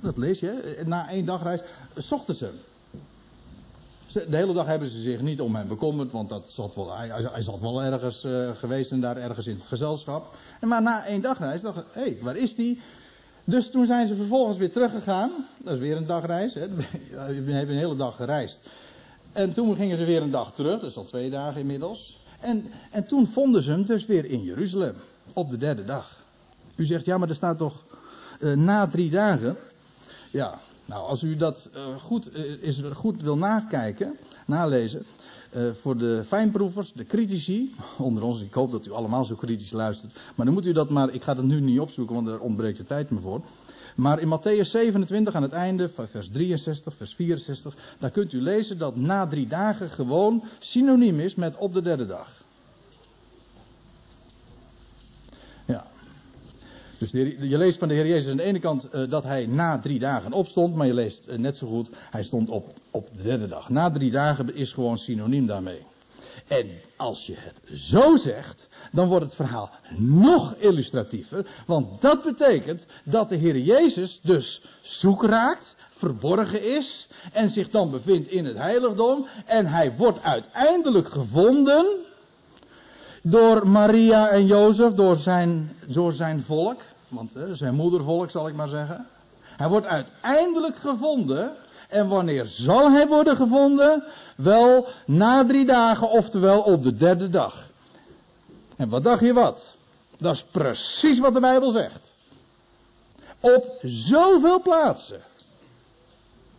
[0.01, 1.61] dat lees je, na één dag reis,
[1.95, 2.59] zochten ze hem.
[4.29, 7.41] De hele dag hebben ze zich niet om hem bekommerd, want dat zat wel, hij,
[7.41, 10.35] zat wel ergens uh, geweest en daar ergens in het gezelschap.
[10.59, 12.81] En maar na één dagreis dachten hé, hey, waar is die?
[13.43, 15.31] Dus toen zijn ze vervolgens weer teruggegaan.
[15.63, 16.53] Dat is weer een dagreis.
[16.53, 16.67] Hè.
[16.75, 18.59] We hebben een hele dag gereisd.
[19.31, 22.19] En toen gingen ze weer een dag terug, is al twee dagen inmiddels.
[22.39, 24.95] En, en toen vonden ze hem dus weer in Jeruzalem,
[25.33, 26.23] op de derde dag.
[26.75, 27.83] U zegt, ja, maar er staat toch
[28.39, 29.57] uh, na drie dagen.
[30.31, 35.05] Ja, nou, als u dat uh, goed, uh, is, goed wil nakijken, nalezen,
[35.55, 39.71] uh, voor de fijnproevers, de critici, onder ons, ik hoop dat u allemaal zo kritisch
[39.71, 42.39] luistert, maar dan moet u dat maar, ik ga dat nu niet opzoeken, want daar
[42.39, 43.41] ontbreekt de tijd me voor.
[43.95, 48.77] Maar in Matthäus 27 aan het einde, vers 63, vers 64, daar kunt u lezen
[48.77, 52.40] dat na drie dagen gewoon synoniem is met op de derde dag.
[57.01, 57.11] Dus
[57.49, 59.99] je leest van de Heer Jezus aan de ene kant uh, dat hij na drie
[59.99, 63.47] dagen opstond, maar je leest uh, net zo goed, hij stond op, op de derde
[63.47, 63.69] dag.
[63.69, 65.81] Na drie dagen is gewoon synoniem daarmee.
[66.47, 72.85] En als je het zo zegt, dan wordt het verhaal nog illustratiever, want dat betekent
[73.03, 78.57] dat de Heer Jezus dus zoek raakt, verborgen is en zich dan bevindt in het
[78.57, 82.09] heiligdom en hij wordt uiteindelijk gevonden
[83.21, 88.67] door Maria en Jozef, door zijn, door zijn volk want zijn moedervolk zal ik maar
[88.67, 89.07] zeggen.
[89.41, 91.55] Hij wordt uiteindelijk gevonden.
[91.89, 94.03] En wanneer zal hij worden gevonden?
[94.35, 97.69] Wel na drie dagen, oftewel op de derde dag.
[98.77, 99.77] En wat dacht je wat?
[100.17, 102.15] Dat is precies wat de Bijbel zegt.
[103.39, 105.21] Op zoveel plaatsen.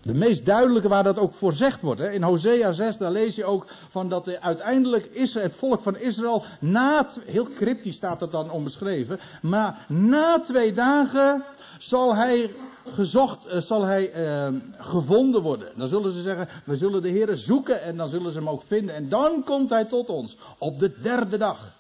[0.03, 2.01] De meest duidelijke waar dat ook voorzegd wordt.
[2.01, 2.11] Hè.
[2.11, 5.97] In Hosea 6, daar lees je ook van dat de, uiteindelijk is het volk van
[5.97, 11.45] Israël na, heel cryptisch staat dat dan omschreven, maar na twee dagen
[11.79, 12.51] zal hij
[12.87, 15.69] gezocht, uh, zal hij uh, gevonden worden.
[15.77, 18.63] Dan zullen ze zeggen, we zullen de Heer zoeken en dan zullen ze hem ook
[18.67, 18.95] vinden.
[18.95, 21.77] En dan komt hij tot ons op de derde dag.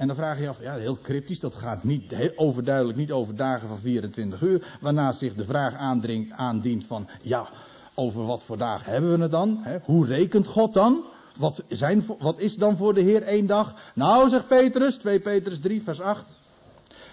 [0.00, 3.36] En dan vraag je je af, ja, heel cryptisch, dat gaat niet overduidelijk niet over
[3.36, 4.78] dagen van 24 uur.
[4.80, 7.48] Waarna zich de vraag aandringt, aandient van, ja,
[7.94, 9.58] over wat voor dagen hebben we het dan?
[9.62, 9.78] Hè?
[9.82, 11.04] Hoe rekent God dan?
[11.38, 13.74] Wat, zijn, wat is dan voor de Heer één dag?
[13.94, 16.24] Nou, zegt Petrus, 2 Petrus 3, vers 8.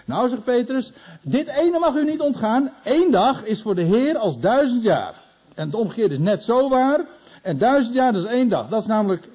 [0.04, 2.72] Nou, zegt Petrus, dit ene mag u niet ontgaan.
[2.84, 5.14] Eén dag is voor de Heer als duizend jaar.
[5.54, 7.00] En het omgekeerde is net zo waar.
[7.42, 8.68] En duizend jaar is één dag.
[8.68, 9.28] Dat is namelijk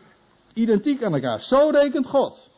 [0.54, 1.42] identiek aan elkaar.
[1.42, 2.52] Zo rekent God.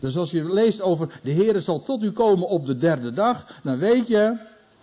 [0.00, 3.60] Dus als je leest over de Heer zal tot u komen op de derde dag,
[3.62, 4.36] dan weet je,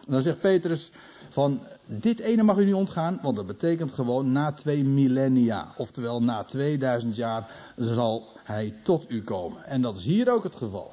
[0.07, 0.91] dan zegt Petrus
[1.29, 6.21] van dit ene mag u niet ontgaan, want dat betekent gewoon na twee millennia, oftewel
[6.21, 9.65] na 2000 jaar zal hij tot u komen.
[9.65, 10.91] En dat is hier ook het geval.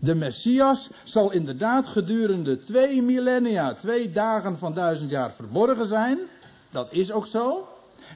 [0.00, 6.18] De Messias zal inderdaad gedurende twee millennia, twee dagen van duizend jaar verborgen zijn.
[6.70, 7.66] Dat is ook zo.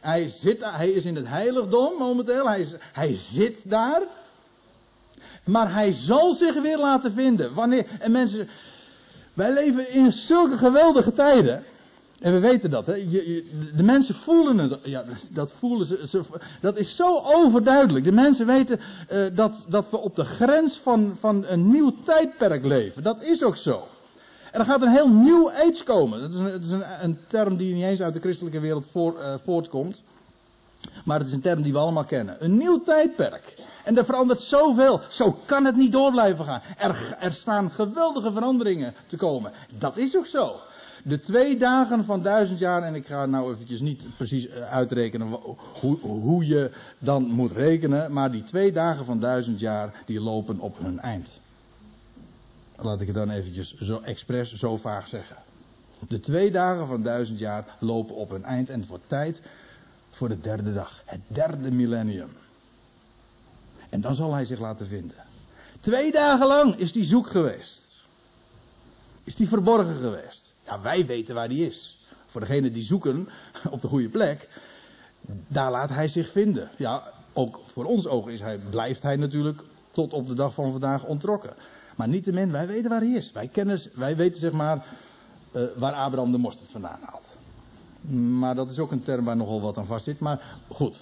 [0.01, 2.49] Hij, zit, hij is in het heiligdom momenteel.
[2.49, 4.03] Hij, hij zit daar.
[5.47, 7.55] Maar hij zal zich weer laten vinden.
[7.55, 8.49] Wanneer, en mensen,
[9.35, 11.65] wij leven in zulke geweldige tijden.
[12.21, 12.93] En we weten dat, hè.
[13.77, 14.79] De mensen voelen het.
[14.83, 16.23] Ja, dat voelen ze,
[16.61, 18.05] Dat is zo overduidelijk.
[18.05, 18.81] De mensen weten
[19.13, 23.03] uh, dat, dat we op de grens van, van een nieuw tijdperk leven.
[23.03, 23.87] Dat is ook zo.
[24.53, 26.21] En er gaat een heel nieuw age komen.
[26.21, 28.89] Dat is, een, dat is een, een, term die niet eens uit de christelijke wereld
[28.95, 30.03] uh, voortkomt.
[31.05, 32.45] Maar het is een term die we allemaal kennen.
[32.45, 33.55] Een nieuw tijdperk.
[33.85, 35.01] En er verandert zoveel.
[35.09, 36.61] Zo kan het niet door blijven gaan.
[36.79, 39.53] Er, er staan geweldige veranderingen te komen.
[39.79, 40.61] Dat is ook zo.
[41.03, 45.29] De twee dagen van duizend jaar, en ik ga nou eventjes niet precies eh, uitrekenen
[45.81, 50.59] hoe, hoe je dan moet rekenen, maar die twee dagen van duizend jaar, die lopen
[50.59, 51.41] op hun eind.
[52.77, 55.37] Laat ik het dan eventjes zo expres, zo vaag zeggen.
[56.09, 59.41] De twee dagen van duizend jaar lopen op hun eind en het wordt tijd
[60.17, 61.03] voor de derde dag.
[61.05, 62.31] Het derde millennium.
[63.89, 65.17] En dan zal hij zich laten vinden.
[65.81, 68.05] Twee dagen lang is die zoek geweest.
[69.25, 70.55] Is die verborgen geweest.
[70.65, 71.99] Ja, wij weten waar die is.
[72.27, 73.29] Voor degenen die zoeken
[73.71, 74.49] op de goede plek,
[75.49, 76.71] daar laat hij zich vinden.
[76.77, 79.63] Ja, ook voor ons ogen is hij, blijft hij natuurlijk
[79.93, 81.55] tot op de dag van vandaag ontrokken.
[81.97, 83.33] Maar niettemin, wij weten waar hij is.
[83.33, 84.87] Wij, kennen, wij weten zeg maar
[85.53, 87.36] uh, waar Abraham de mosterd vandaan haalt.
[88.09, 90.21] Maar dat is ook een term waar nogal wat aan vast zit.
[90.21, 90.99] Maar goed.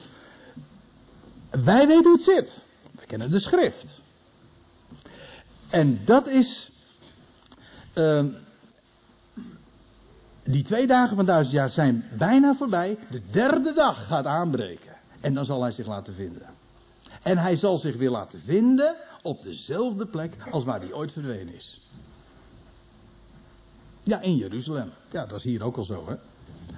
[1.50, 2.64] Wij weten hoe het zit.
[2.90, 4.00] We kennen de schrift.
[5.70, 6.70] En dat is.
[7.94, 8.24] Uh,
[10.44, 12.98] die twee dagen van duizend jaar zijn bijna voorbij.
[13.11, 14.92] De derde dag gaat aanbreken.
[15.20, 16.46] En dan zal hij zich laten vinden.
[17.22, 21.55] En hij zal zich weer laten vinden op dezelfde plek als waar hij ooit verdwenen
[21.55, 21.80] is.
[24.02, 24.90] Ja, in Jeruzalem.
[25.11, 26.14] Ja, dat is hier ook al zo, hè.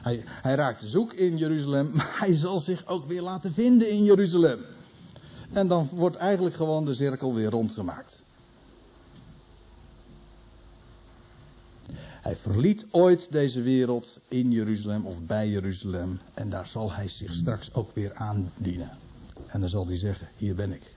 [0.03, 4.05] Hij, hij raakt zoek in Jeruzalem, maar hij zal zich ook weer laten vinden in
[4.05, 4.61] Jeruzalem.
[5.53, 8.25] En dan wordt eigenlijk gewoon de cirkel weer rondgemaakt.
[12.27, 16.21] Hij verliet ooit deze wereld in Jeruzalem of bij Jeruzalem.
[16.35, 18.91] En daar zal hij zich straks ook weer aandienen.
[19.47, 20.95] En dan zal hij zeggen: Hier ben ik.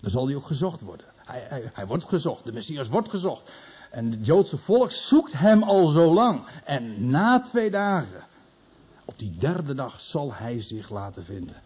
[0.00, 1.06] Dan zal hij ook gezocht worden.
[1.16, 2.44] Hij, hij, hij wordt gezocht.
[2.44, 3.52] De Messias wordt gezocht.
[3.92, 6.46] En het Joodse volk zoekt hem al zo lang.
[6.64, 8.22] En na twee dagen,
[9.04, 11.56] op die derde dag, zal hij zich laten vinden.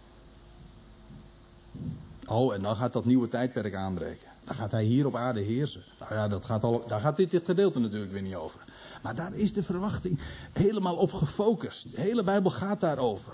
[2.26, 4.28] Oh, en dan gaat dat nieuwe tijdperk aanbreken.
[4.44, 5.82] Dan gaat hij hier op aarde heersen.
[5.98, 8.60] Nou ja, dat gaat al, daar gaat dit, dit gedeelte natuurlijk weer niet over.
[9.02, 10.20] Maar daar is de verwachting
[10.52, 11.90] helemaal op gefocust.
[11.94, 13.32] De hele Bijbel gaat daarover.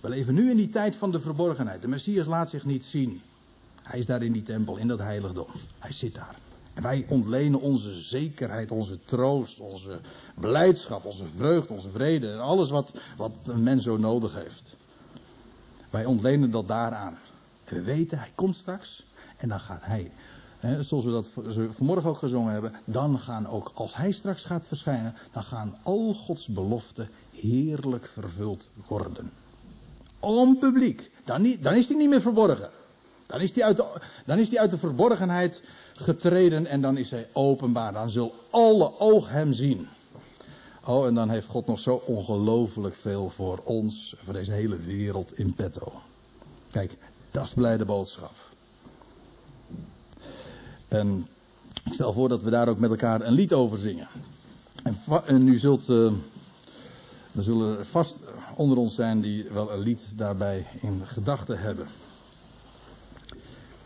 [0.00, 1.82] We leven nu in die tijd van de verborgenheid.
[1.82, 3.22] De Messias laat zich niet zien.
[3.82, 5.48] Hij is daar in die tempel, in dat heiligdom.
[5.78, 6.36] Hij zit daar.
[6.74, 10.00] Wij ontlenen onze zekerheid, onze troost, onze
[10.34, 12.30] blijdschap, onze vreugde, onze vrede.
[12.32, 14.76] En alles wat, wat een mens zo nodig heeft.
[15.90, 17.18] Wij ontlenen dat daaraan.
[17.68, 19.04] We weten, hij komt straks.
[19.36, 20.12] En dan gaat hij,
[20.80, 21.30] zoals we dat
[21.70, 22.72] vanmorgen ook gezongen hebben.
[22.84, 25.14] Dan gaan ook, als hij straks gaat verschijnen.
[25.32, 29.32] Dan gaan al Gods beloften heerlijk vervuld worden.
[30.20, 31.10] Om publiek.
[31.24, 32.70] Dan, niet, dan is hij niet meer verborgen.
[33.32, 35.62] Dan is, hij uit de, dan is verborgenheid
[35.94, 37.92] getreden en dan is hij openbaar.
[37.92, 39.88] Dan zullen alle oog hem zien.
[40.84, 45.38] Oh, en dan heeft God nog zo ongelooflijk veel voor ons, voor deze hele wereld
[45.38, 45.92] in petto.
[46.70, 46.96] Kijk,
[47.30, 48.32] dat is blijde boodschap.
[50.88, 51.26] En
[51.84, 54.08] ik stel voor dat we daar ook met elkaar een lied over zingen.
[54.82, 56.12] En, en u zult, uh,
[57.34, 58.20] er zullen vast
[58.56, 61.86] onder ons zijn die wel een lied daarbij in gedachten hebben.